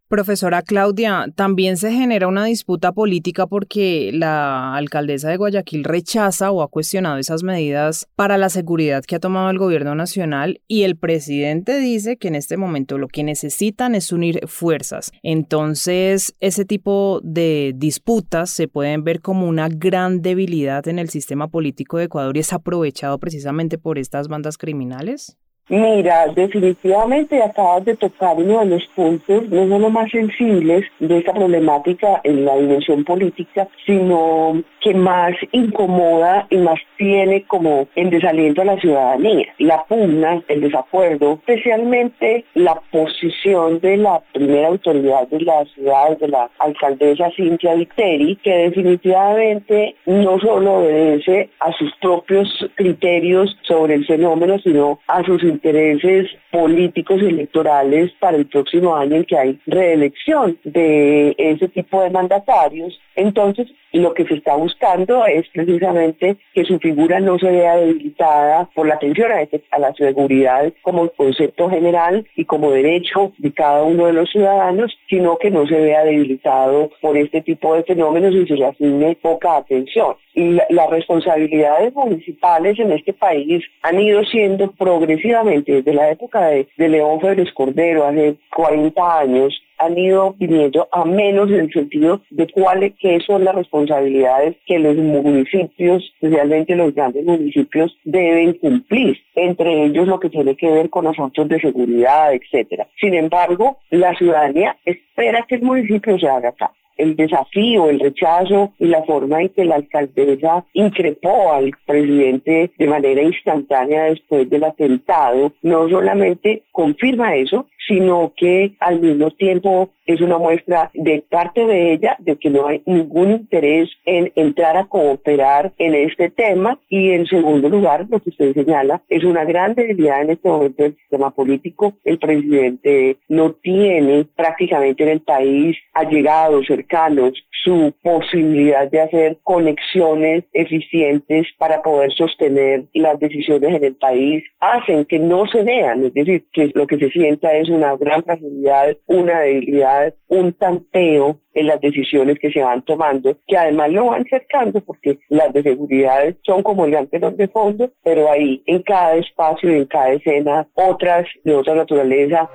Profesora 0.08 0.63
Claudia, 0.63 1.26
también 1.36 1.78
se 1.78 1.92
genera 1.92 2.28
una 2.28 2.46
disputa 2.46 2.94
política 2.94 3.46
porque 3.46 4.10
la 4.13 4.76
alcaldesa 4.76 5.30
de 5.30 5.38
Guayaquil 5.38 5.84
rechaza 5.84 6.52
o 6.52 6.63
ha 6.63 6.68
cuestionado 6.68 7.18
esas 7.18 7.44
medidas 7.44 8.08
para 8.15 8.38
la 8.38 8.50
seguridad 8.50 9.04
que 9.04 9.15
ha 9.15 9.20
tomado 9.20 9.52
el 9.52 9.60
gobierno 9.60 9.94
nacional 9.94 10.62
y 10.68 10.84
el 10.84 10.96
presidente 10.96 11.78
dice 11.80 12.18
que 12.18 12.30
en 12.30 12.36
este 12.36 12.58
momento 12.58 12.98
lo 12.98 13.08
que 13.08 13.24
necesitan 13.24 13.94
es 13.94 14.12
unir 14.12 14.48
fuerzas. 14.48 15.12
Entonces, 15.22 16.34
ese 16.39 16.65
tipo 16.65 17.20
de 17.24 17.74
disputas 17.76 18.50
se 18.50 18.68
pueden 18.68 19.04
ver 19.04 19.22
como 19.22 19.48
una 19.48 19.68
gran 19.70 20.22
debilidad 20.22 20.88
en 20.88 20.98
el 20.98 21.10
sistema 21.10 21.50
político 21.50 21.98
de 21.98 22.06
Ecuador 22.06 22.36
y 22.38 22.39
es 22.39 22.54
aprovechado 22.54 23.20
precisamente 23.20 23.78
por 23.78 24.00
estas 24.00 24.28
bandas 24.28 24.58
criminales. 24.58 25.38
Mira, 25.69 26.27
definitivamente 26.29 27.43
acabas 27.43 27.86
de 27.86 27.95
tocar 27.95 28.36
uno 28.38 28.60
de 28.62 28.65
los 28.65 28.84
puntos, 28.95 29.47
no 29.49 29.67
solo 29.67 29.91
más 29.91 30.10
sensibles 30.10 30.84
de 30.99 31.19
esta 31.19 31.32
problemática 31.32 32.21
en 32.23 32.43
la 32.43 32.55
dimensión 32.55 33.03
política, 33.03 33.67
sino 33.86 34.63
que 34.82 34.94
más 34.94 35.34
incomoda 35.52 36.48
y 36.50 36.58
más 36.58 36.80
tiene 36.98 37.44
como 37.44 37.88
en 37.96 38.10
desaliento 38.10 38.62
a 38.62 38.65
la 38.65 38.80
ciudadanía. 38.80 39.48
La 39.58 39.84
pugna, 39.86 40.44
el 40.48 40.62
desacuerdo, 40.62 41.34
especialmente 41.34 42.46
la 42.54 42.76
posición 42.92 43.80
de 43.80 43.98
la 43.98 44.22
primera 44.34 44.68
autoridad 44.68 45.28
de 45.28 45.42
la 45.42 45.65
ciudad, 45.65 46.18
de 46.18 46.28
la 46.28 46.50
alcaldesa 46.60 47.32
Cintia 47.36 47.76
Viteri, 47.76 48.36
que 48.38 48.52
definitivamente 48.52 49.96
no 50.06 50.39
solo 50.39 50.80
obedece 50.80 51.50
a 51.60 51.72
sus 51.74 51.94
propios 52.02 52.48
criterios 52.76 53.58
sobre 53.63 53.96
el 53.96 54.06
fenómeno, 54.06 54.60
sino 54.60 55.00
a 55.08 55.24
sus 55.24 55.44
intereses 55.44 56.28
políticos 56.52 57.22
y 57.22 57.28
electorales 57.28 58.12
para 58.20 58.38
el 58.38 58.48
próximo 58.48 58.96
año 58.96 59.18
en 59.18 59.26
que 59.26 59.38
hay 59.38 59.60
reelección 59.68 60.58
de 60.63 61.36
ese 61.38 61.68
tipo 61.70 62.02
de 62.02 62.10
mandatarios. 62.10 63.00
Entonces, 63.15 63.68
lo 63.93 64.13
que 64.13 64.25
se 64.25 64.36
está 64.36 64.56
buscando 64.56 65.25
es 65.25 65.47
precisamente 65.49 66.38
que 66.54 66.65
su 66.65 66.80
figura 66.80 67.19
no 67.19 67.39
se 67.39 67.49
vea 67.49 67.78
debilitada 67.78 68.69
por 68.75 68.88
la 68.88 68.95
atención 68.95 69.32
a, 69.32 69.41
este, 69.41 69.63
la 69.78 69.93
seguridad 69.93 70.71
como 70.82 71.10
concepto 71.10 71.69
general 71.69 72.25
y 72.36 72.45
como 72.45 72.71
derecho 72.71 73.34
de 73.38 73.52
cada 73.52 73.84
uno 73.84 74.06
de 74.06 74.13
los 74.13 74.30
ciudadanos, 74.30 74.97
sino 75.10 75.38
que 75.38 75.49
no 75.49 75.67
se 75.67 75.80
vea 75.80 76.04
debilitado 76.04 76.91
por 77.02 77.17
este 77.17 77.41
tipo 77.41 77.75
de 77.75 77.84
fenómenos 77.84 78.34
y 78.34 78.45
se 78.45 78.56
le 78.56 78.65
asigne 78.65 79.17
poca 79.21 79.58
atención. 79.58 80.15
Y 80.36 80.60
las 80.69 80.89
responsabilidades 80.89 81.93
municipales 81.93 82.80
en 82.80 82.91
este 82.91 83.13
país 83.13 83.63
han 83.82 83.99
ido 83.99 84.23
siendo 84.23 84.71
progresivamente 84.71 85.73
desde 85.73 85.93
la 85.93 86.12
época 86.12 86.47
de 86.47 86.67
León 86.78 87.19
Febres 87.19 87.52
Cordero, 87.54 88.06
hace 88.06 88.36
40 88.56 89.19
años, 89.19 89.62
han 89.80 89.98
ido 89.98 90.36
viniendo 90.38 90.88
a 90.92 91.06
menos 91.06 91.50
en 91.50 91.62
el 91.62 91.74
sentido 91.74 92.22
de 92.30 92.48
cuáles 92.48 92.94
qué 93.00 93.20
son 93.26 93.44
las 93.44 93.56
responsabilidades 93.56 94.56
que 94.65 94.78
los 94.78 94.96
municipios, 94.96 96.04
especialmente 96.22 96.76
los 96.76 96.94
grandes 96.94 97.26
municipios, 97.26 97.98
deben 98.04 98.54
cumplir, 98.54 99.18
entre 99.36 99.86
ellos 99.86 100.08
lo 100.08 100.20
que 100.20 100.30
tiene 100.30 100.56
que 100.56 100.70
ver 100.70 100.89
con 100.89 101.08
asuntos 101.08 101.48
de 101.48 101.60
seguridad, 101.60 102.34
etcétera. 102.34 102.88
Sin 103.00 103.13
embargo, 103.13 103.78
la 103.89 104.13
ciudadanía 104.15 104.78
espera 104.86 105.46
que 105.48 105.56
el 105.56 105.62
municipio 105.63 106.20
se 106.20 106.28
haga 106.28 106.50
acá 106.50 106.72
el 107.00 107.15
desafío, 107.15 107.89
el 107.89 108.00
rechazo 108.00 108.74
y 108.78 108.88
la 108.88 109.04
forma 109.04 109.42
en 109.42 109.50
que 109.50 109.65
la 109.65 109.76
alcaldesa 109.76 110.65
increpó 110.74 111.54
al 111.54 111.72
presidente 111.86 112.72
de 112.78 112.88
manera 112.88 113.24
instantánea 113.24 114.04
después 114.04 114.50
del 114.50 114.65
atentado, 114.65 115.54
no 115.62 115.89
solamente 115.89 116.63
confirma 116.72 117.36
eso, 117.36 117.68
sino 117.88 118.34
que 118.36 118.74
al 118.80 119.00
mismo 119.00 119.32
tiempo 119.32 119.89
es 120.06 120.22
una 120.22 120.39
muestra 120.39 120.89
de 120.96 121.24
parte 121.30 121.65
de 121.65 121.94
ella 121.94 122.15
de 122.20 122.36
que 122.36 122.50
no 122.50 122.68
hay 122.68 122.82
ningún 122.88 123.32
interés 123.32 123.89
en 124.06 124.32
entrar 124.36 124.76
a 124.76 124.86
cooperar 124.86 125.72
en 125.78 125.94
este 125.94 126.32
tema 126.32 126.80
y 126.89 127.12
en 127.12 127.28
segundo 127.28 127.70
lugar, 127.70 128.08
lo 128.10 128.20
que 128.20 128.30
usted 128.30 128.54
señala, 128.54 129.04
es 129.08 129.24
una 129.24 129.46
gran 129.46 129.76
debilidad 129.76 130.24
en 130.24 130.32
este 130.32 130.50
momento 130.50 130.82
del 130.82 130.96
sistema 130.96 131.30
político. 131.30 131.94
El 132.04 132.18
presidente 132.18 133.18
no 133.28 133.52
tiene 133.52 134.26
prácticamente 134.36 135.04
en 135.04 135.10
el 135.10 135.22
país 135.22 135.78
allegados, 135.94 136.65
cercanos, 136.65 137.34
su 137.63 137.94
posibilidad 138.02 138.89
de 138.89 139.02
hacer 139.02 139.38
conexiones 139.44 140.44
eficientes 140.54 141.48
para 141.58 141.82
poder 141.82 142.12
sostener 142.13 142.86
las 142.94 143.20
decisiones 143.20 143.76
en 143.76 143.84
el 143.84 143.96
país 143.96 144.44
hacen 144.60 145.06
que 145.06 145.20
no 145.20 145.46
se 145.48 145.63
vean, 145.63 146.06
es 146.06 146.13
decir, 146.13 146.46
que 146.54 146.72
lo 146.74 146.88
que 146.88 146.98
se 146.98 147.10
sienta 147.10 147.54
es 147.54 147.70
una 147.80 147.96
gran 147.96 148.24
fragilidad, 148.24 148.98
una 149.08 149.39
debilidad, 149.39 150.13
un 150.28 150.54
tanteo 150.54 151.39
en 151.54 151.68
las 151.68 151.80
decisiones 151.80 152.38
que 152.39 152.52
se 152.52 152.62
van 152.62 152.84
tomando, 152.84 153.38
que 153.48 153.58
además 153.58 153.92
lo 153.92 154.08
van 154.08 154.26
cercando 154.26 154.82
porque 154.82 155.18
las 155.30 155.54
de 155.54 155.63
seguridad 155.63 156.36
son 156.46 156.62
como 156.62 156.86
el 156.86 157.10
telón 157.10 157.38
de 157.38 157.48
fondo, 157.48 157.89
pero 158.04 158.30
ahí 158.30 158.62
en 158.65 158.84
cada 158.84 159.15
espacio 159.15 159.72
y 159.72 159.78
en 159.78 159.86
cada 159.86 160.10
escena 160.12 160.68
otras 160.74 161.26
de 161.44 161.56
otra 161.56 161.76
naturaleza. 161.76 162.50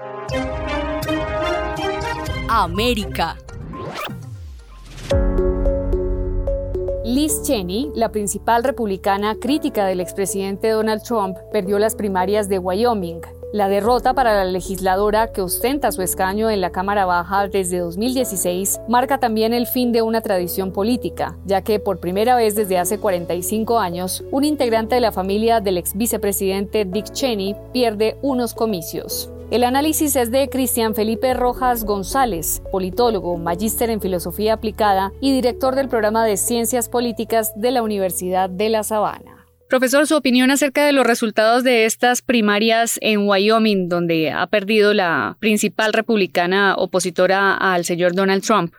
América. 2.49 3.37
Liz 7.05 7.43
Cheney, 7.43 7.91
la 7.95 8.11
principal 8.11 8.65
republicana 8.65 9.37
crítica 9.41 9.87
del 9.87 10.01
expresidente 10.01 10.71
Donald 10.71 11.03
Trump, 11.03 11.37
perdió 11.53 11.79
las 11.79 11.95
primarias 11.95 12.49
de 12.49 12.59
Wyoming. 12.59 13.21
La 13.55 13.69
derrota 13.69 14.14
para 14.14 14.35
la 14.35 14.47
legisladora 14.47 15.31
que 15.31 15.40
ostenta 15.40 15.93
su 15.93 16.03
escaño 16.03 16.51
en 16.51 16.61
la 16.61 16.71
Cámara 16.71 17.07
Baja 17.07 17.47
desde 17.47 17.79
2016 17.79 18.81
marca 18.88 19.19
también 19.19 19.55
el 19.55 19.69
fin 19.69 19.93
de 19.93 20.03
una 20.03 20.23
tradición 20.23 20.73
política, 20.73 21.38
ya 21.45 21.62
que 21.62 21.79
por 21.79 22.01
primera 22.01 22.35
vez 22.35 22.57
desde 22.57 22.79
hace 22.79 22.99
45 22.99 23.79
años, 23.79 24.25
un 24.33 24.43
integrante 24.43 24.97
de 24.97 25.01
la 25.01 25.12
familia 25.12 25.61
del 25.61 25.79
ex 25.79 25.97
vicepresidente 25.97 26.85
Dick 26.85 27.12
Cheney 27.12 27.55
pierde 27.73 28.19
unos 28.23 28.55
comicios. 28.55 29.31
El 29.53 29.62
análisis 29.62 30.17
es 30.17 30.33
de 30.33 30.49
Cristian 30.49 30.97
Felipe 30.97 31.33
Rojas 31.33 31.85
González, 31.85 32.61
politólogo, 32.73 33.37
magíster 33.37 33.88
en 33.88 34.01
filosofía 34.01 34.55
aplicada 34.55 35.12
y 35.21 35.33
director 35.33 35.77
del 35.77 35.88
programa 35.88 36.25
de 36.25 36.38
ciencias 36.38 36.88
políticas 36.88 37.53
de 37.55 37.71
la 37.71 37.85
Universidad 37.85 38.51
de 38.51 38.69
La 38.69 38.83
Sabana. 38.83 39.34
Profesor, 39.68 40.07
su 40.07 40.16
opinión 40.16 40.50
acerca 40.50 40.85
de 40.87 40.92
los 40.92 41.07
resultados 41.07 41.64
de 41.64 41.85
estas 41.85 42.22
primarias 42.22 42.98
en 43.00 43.27
Wyoming, 43.27 43.88
donde 43.88 44.31
ha 44.31 44.46
perdido 44.46 44.94
la 44.94 45.37
principal 45.40 45.92
republicana 45.92 46.74
opositora 46.77 47.55
al 47.55 47.85
señor 47.85 48.14
Donald 48.14 48.42
Trump. 48.42 48.72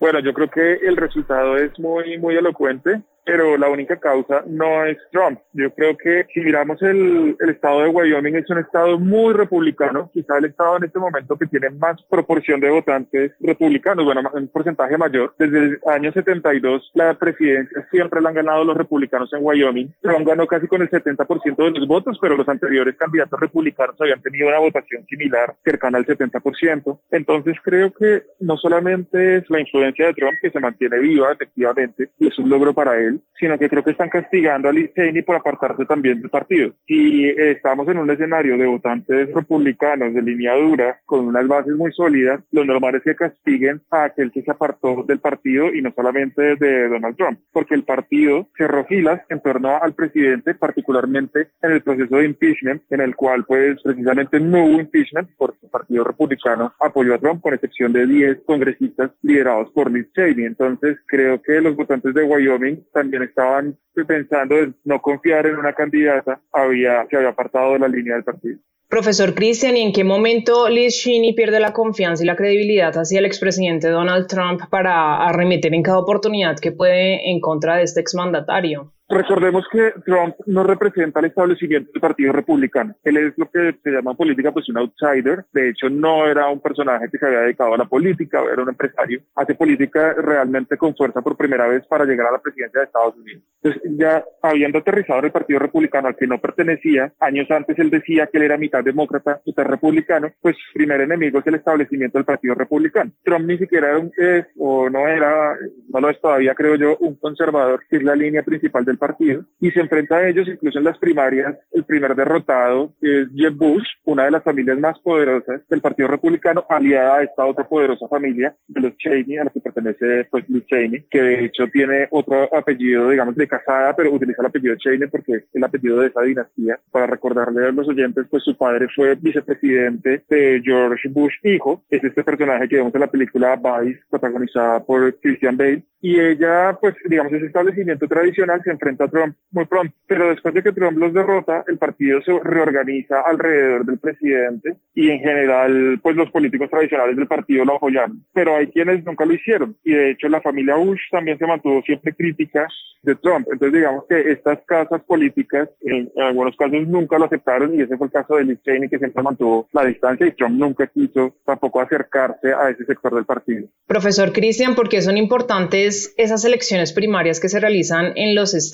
Bueno, 0.00 0.20
yo 0.20 0.32
creo 0.32 0.50
que 0.50 0.86
el 0.86 0.96
resultado 0.96 1.56
es 1.56 1.78
muy, 1.78 2.18
muy 2.18 2.36
elocuente 2.36 3.02
pero 3.24 3.56
la 3.56 3.68
única 3.68 3.96
causa 3.96 4.44
no 4.46 4.84
es 4.84 4.98
Trump. 5.10 5.40
Yo 5.52 5.70
creo 5.74 5.96
que 5.96 6.26
si 6.32 6.40
miramos 6.40 6.80
el, 6.82 7.36
estado 7.48 7.82
de 7.82 7.88
Wyoming 7.88 8.36
es 8.36 8.50
un 8.50 8.58
estado 8.58 8.98
muy 8.98 9.32
republicano, 9.34 10.10
quizá 10.12 10.38
el 10.38 10.46
estado 10.46 10.76
en 10.76 10.84
este 10.84 10.98
momento 10.98 11.36
que 11.36 11.46
tiene 11.46 11.70
más 11.70 12.02
proporción 12.08 12.60
de 12.60 12.70
votantes 12.70 13.32
republicanos, 13.40 14.04
bueno, 14.04 14.22
un 14.32 14.48
porcentaje 14.48 14.96
mayor. 14.98 15.34
Desde 15.38 15.58
el 15.58 15.80
año 15.86 16.12
72 16.12 16.90
la 16.94 17.14
presidencia 17.14 17.86
siempre 17.90 18.20
la 18.20 18.30
han 18.30 18.34
ganado 18.34 18.64
los 18.64 18.76
republicanos 18.76 19.32
en 19.32 19.40
Wyoming. 19.42 19.94
Trump 20.00 20.26
ganó 20.26 20.46
casi 20.46 20.66
con 20.66 20.82
el 20.82 20.90
70% 20.90 21.56
de 21.56 21.70
los 21.70 21.88
votos, 21.88 22.18
pero 22.20 22.36
los 22.36 22.48
anteriores 22.48 22.96
candidatos 22.96 23.40
republicanos 23.40 23.96
habían 24.00 24.20
tenido 24.20 24.48
una 24.48 24.58
votación 24.58 25.04
similar, 25.06 25.54
cercana 25.64 25.98
al 25.98 26.06
70%. 26.06 26.98
Entonces 27.10 27.56
creo 27.62 27.92
que 27.92 28.22
no 28.40 28.56
solamente 28.56 29.36
es 29.36 29.50
la 29.50 29.60
influencia 29.60 30.06
de 30.06 30.14
Trump 30.14 30.34
que 30.42 30.50
se 30.50 30.60
mantiene 30.60 30.98
viva 30.98 31.32
efectivamente, 31.32 32.10
y 32.18 32.28
es 32.28 32.38
un 32.38 32.48
logro 32.48 32.74
para 32.74 32.98
él, 32.98 33.13
sino 33.38 33.58
que 33.58 33.68
creo 33.68 33.82
que 33.82 33.90
están 33.90 34.08
castigando 34.08 34.68
a 34.68 34.72
Liz 34.72 34.92
Cheney 34.94 35.22
por 35.22 35.36
apartarse 35.36 35.84
también 35.84 36.20
del 36.20 36.30
partido. 36.30 36.72
Si 36.86 37.28
estamos 37.28 37.88
en 37.88 37.98
un 37.98 38.10
escenario 38.10 38.56
de 38.56 38.66
votantes 38.66 39.32
republicanos 39.32 40.14
de 40.14 40.22
línea 40.22 40.54
dura, 40.54 41.00
con 41.04 41.26
unas 41.26 41.46
bases 41.46 41.74
muy 41.74 41.92
sólidas, 41.92 42.40
lo 42.52 42.64
normal 42.64 42.96
es 42.96 43.02
que 43.02 43.14
castiguen 43.14 43.80
a 43.90 44.04
aquel 44.04 44.30
que 44.30 44.42
se 44.42 44.50
apartó 44.50 45.04
del 45.06 45.20
partido 45.20 45.72
y 45.72 45.82
no 45.82 45.92
solamente 45.94 46.56
de 46.56 46.88
Donald 46.88 47.16
Trump, 47.16 47.38
porque 47.52 47.74
el 47.74 47.84
partido 47.84 48.48
cerró 48.56 48.84
filas 48.84 49.20
en 49.28 49.40
torno 49.40 49.76
al 49.80 49.94
presidente, 49.94 50.54
particularmente 50.54 51.48
en 51.62 51.72
el 51.72 51.82
proceso 51.82 52.16
de 52.16 52.26
impeachment, 52.26 52.82
en 52.90 53.00
el 53.00 53.16
cual 53.16 53.44
pues 53.44 53.80
precisamente 53.82 54.40
no 54.40 54.64
hubo 54.64 54.80
impeachment 54.80 55.28
porque 55.36 55.58
el 55.62 55.70
partido 55.70 56.04
republicano 56.04 56.72
apoyó 56.80 57.14
a 57.14 57.18
Trump, 57.18 57.40
con 57.40 57.54
excepción 57.54 57.92
de 57.92 58.06
10 58.06 58.42
congresistas 58.46 59.10
liderados 59.22 59.70
por 59.70 59.90
Liz 59.90 60.10
Cheney. 60.12 60.46
Entonces 60.46 60.98
creo 61.06 61.40
que 61.42 61.60
los 61.60 61.76
votantes 61.76 62.14
de 62.14 62.22
Wyoming 62.22 62.84
también 63.04 63.22
estaban 63.24 63.78
pensando 64.06 64.58
en 64.58 64.74
no 64.84 65.00
confiar 65.00 65.46
en 65.46 65.56
una 65.56 65.72
candidata, 65.74 66.40
había, 66.52 67.06
se 67.08 67.16
había 67.16 67.28
apartado 67.28 67.74
de 67.74 67.78
la 67.78 67.88
línea 67.88 68.14
del 68.14 68.24
partido. 68.24 68.58
Profesor 68.88 69.34
Christian, 69.34 69.76
¿y 69.76 69.82
en 69.82 69.92
qué 69.92 70.04
momento 70.04 70.68
Liz 70.68 70.94
Cheney 71.02 71.34
pierde 71.34 71.60
la 71.60 71.72
confianza 71.72 72.22
y 72.22 72.26
la 72.26 72.36
credibilidad 72.36 72.96
hacia 72.96 73.18
el 73.18 73.26
expresidente 73.26 73.88
Donald 73.88 74.26
Trump 74.26 74.62
para 74.70 75.26
arremeter 75.26 75.74
en 75.74 75.82
cada 75.82 75.98
oportunidad 75.98 76.58
que 76.58 76.72
puede 76.72 77.30
en 77.30 77.40
contra 77.40 77.76
de 77.76 77.82
este 77.82 78.00
exmandatario? 78.00 78.93
Recordemos 79.08 79.66
que 79.70 79.92
Trump 80.06 80.34
no 80.46 80.64
representa 80.64 81.20
el 81.20 81.26
establecimiento 81.26 81.92
del 81.92 82.00
Partido 82.00 82.32
Republicano. 82.32 82.94
Él 83.04 83.18
es 83.18 83.34
lo 83.36 83.50
que 83.50 83.76
se 83.82 83.90
llama 83.90 84.12
en 84.12 84.16
política 84.16 84.50
pues 84.50 84.68
un 84.70 84.78
outsider. 84.78 85.44
De 85.52 85.70
hecho, 85.70 85.90
no 85.90 86.26
era 86.26 86.48
un 86.48 86.60
personaje 86.60 87.08
que 87.10 87.18
se 87.18 87.26
había 87.26 87.40
dedicado 87.40 87.74
a 87.74 87.78
la 87.78 87.84
política, 87.84 88.42
era 88.50 88.62
un 88.62 88.70
empresario. 88.70 89.20
Hace 89.34 89.54
política 89.54 90.14
realmente 90.14 90.78
con 90.78 90.96
fuerza 90.96 91.20
por 91.20 91.36
primera 91.36 91.66
vez 91.66 91.86
para 91.86 92.04
llegar 92.04 92.28
a 92.28 92.32
la 92.32 92.38
presidencia 92.38 92.80
de 92.80 92.86
Estados 92.86 93.16
Unidos. 93.16 93.42
Entonces, 93.62 93.82
ya 93.98 94.24
habiendo 94.42 94.78
aterrizado 94.78 95.18
en 95.20 95.26
el 95.26 95.32
Partido 95.32 95.58
Republicano 95.58 96.08
al 96.08 96.16
que 96.16 96.26
no 96.26 96.38
pertenecía, 96.38 97.12
años 97.20 97.50
antes 97.50 97.78
él 97.78 97.90
decía 97.90 98.26
que 98.26 98.38
él 98.38 98.44
era 98.44 98.56
mitad 98.56 98.82
demócrata, 98.82 99.40
mitad 99.44 99.64
republicano, 99.64 100.32
pues 100.40 100.56
su 100.56 100.72
primer 100.74 101.02
enemigo 101.02 101.40
es 101.40 101.46
el 101.46 101.56
establecimiento 101.56 102.18
del 102.18 102.24
Partido 102.24 102.54
Republicano. 102.54 103.12
Trump 103.22 103.46
ni 103.46 103.58
siquiera 103.58 103.90
era 103.90 103.98
un, 103.98 104.12
es, 104.16 104.46
o 104.58 104.88
no 104.88 105.06
era, 105.06 105.56
no 105.88 106.00
lo 106.00 106.10
es 106.10 106.20
todavía 106.20 106.54
creo 106.54 106.76
yo, 106.76 106.96
un 107.00 107.16
conservador, 107.16 107.82
que 107.88 107.96
es 107.96 108.02
la 108.02 108.16
línea 108.16 108.42
principal 108.42 108.84
del 108.84 108.93
partido, 108.98 109.44
y 109.60 109.70
se 109.70 109.80
enfrenta 109.80 110.16
a 110.16 110.28
ellos 110.28 110.48
incluso 110.48 110.78
en 110.78 110.84
las 110.84 110.98
primarias. 110.98 111.56
El 111.72 111.84
primer 111.84 112.14
derrotado 112.14 112.92
es 113.00 113.28
Jeb 113.34 113.54
Bush, 113.54 113.86
una 114.04 114.24
de 114.24 114.30
las 114.30 114.42
familias 114.42 114.78
más 114.78 114.98
poderosas 115.00 115.60
del 115.68 115.80
Partido 115.80 116.08
Republicano, 116.08 116.64
aliada 116.68 117.16
a 117.16 117.22
esta 117.22 117.44
otra 117.44 117.66
poderosa 117.66 118.08
familia 118.08 118.54
de 118.68 118.80
los 118.80 118.96
Cheney, 118.96 119.38
a 119.38 119.44
la 119.44 119.50
que 119.50 119.60
pertenece 119.60 120.26
pues 120.30 120.48
Liz 120.48 120.66
Cheney, 120.66 121.06
que 121.10 121.22
de 121.22 121.44
hecho 121.44 121.66
tiene 121.68 122.08
otro 122.10 122.48
apellido, 122.54 123.10
digamos, 123.10 123.34
de 123.36 123.48
casada, 123.48 123.94
pero 123.96 124.12
utiliza 124.12 124.42
el 124.42 124.46
apellido 124.46 124.76
Cheney 124.76 125.08
porque 125.08 125.32
es 125.34 125.44
el 125.52 125.64
apellido 125.64 126.00
de 126.00 126.08
esa 126.08 126.22
dinastía. 126.22 126.78
Para 126.90 127.06
recordarle 127.06 127.66
a 127.66 127.72
los 127.72 127.88
oyentes, 127.88 128.26
pues 128.30 128.42
su 128.42 128.56
padre 128.56 128.88
fue 128.94 129.14
vicepresidente 129.14 130.22
de 130.28 130.60
George 130.64 131.08
Bush 131.08 131.34
hijo, 131.42 131.82
es 131.90 132.02
este 132.02 132.24
personaje 132.24 132.68
que 132.68 132.76
vemos 132.76 132.94
en 132.94 133.00
la 133.00 133.10
película 133.10 133.56
Vice, 133.56 134.00
protagonizada 134.10 134.82
por 134.84 135.14
Christian 135.20 135.56
Bale, 135.56 135.82
y 136.00 136.20
ella, 136.20 136.76
pues, 136.78 136.94
digamos, 137.06 137.32
ese 137.32 137.46
establecimiento 137.46 138.06
tradicional 138.06 138.60
se 138.62 138.70
enfrenta 138.70 138.83
a 138.88 139.08
Trump 139.08 139.36
muy 139.50 139.64
pronto. 139.66 139.94
Pero 140.06 140.28
después 140.28 140.54
de 140.54 140.62
que 140.62 140.72
Trump 140.72 140.98
los 140.98 141.12
derrota, 141.12 141.64
el 141.66 141.78
partido 141.78 142.20
se 142.22 142.38
reorganiza 142.40 143.20
alrededor 143.22 143.86
del 143.86 143.98
presidente 143.98 144.76
y 144.94 145.10
en 145.10 145.20
general, 145.20 145.98
pues, 146.02 146.16
los 146.16 146.30
políticos 146.30 146.68
tradicionales 146.70 147.16
del 147.16 147.26
partido 147.26 147.64
lo 147.64 147.76
apoyaron. 147.76 148.24
Pero 148.32 148.56
hay 148.56 148.66
quienes 148.68 149.04
nunca 149.04 149.24
lo 149.24 149.34
hicieron. 149.34 149.76
Y 149.84 149.92
de 149.92 150.10
hecho, 150.10 150.28
la 150.28 150.40
familia 150.40 150.76
Bush 150.76 151.00
también 151.10 151.38
se 151.38 151.46
mantuvo 151.46 151.82
siempre 151.82 152.14
crítica 152.14 152.68
de 153.02 153.14
Trump. 153.16 153.46
Entonces, 153.50 153.72
digamos 153.72 154.04
que 154.08 154.32
estas 154.32 154.58
casas 154.66 155.02
políticas, 155.02 155.68
en, 155.82 156.10
algunos 156.16 156.56
casos, 156.56 156.86
nunca 156.86 157.18
lo 157.18 157.26
aceptaron 157.26 157.74
y 157.74 157.82
ese 157.82 157.96
fue 157.96 158.06
el 158.06 158.12
caso 158.12 158.36
de 158.36 158.44
Liz 158.44 158.58
Cheney, 158.64 158.88
que 158.88 158.98
siempre 158.98 159.22
mantuvo 159.22 159.68
la 159.72 159.84
distancia 159.84 160.26
y 160.26 160.32
Trump 160.32 160.58
nunca 160.58 160.86
quiso 160.86 161.34
tampoco 161.44 161.80
acercarse 161.80 162.52
a 162.52 162.70
ese 162.70 162.84
sector 162.84 163.14
del 163.14 163.24
partido. 163.24 163.68
Profesor 163.86 164.32
Cristian, 164.32 164.74
¿por 164.74 164.88
qué 164.88 165.02
son 165.02 165.16
importantes 165.16 166.14
esas 166.16 166.44
elecciones 166.44 166.92
primarias 166.92 167.40
que 167.40 167.48
se 167.48 167.60
realizan 167.60 168.12
en 168.16 168.34
los 168.34 168.54
estados? 168.54 168.73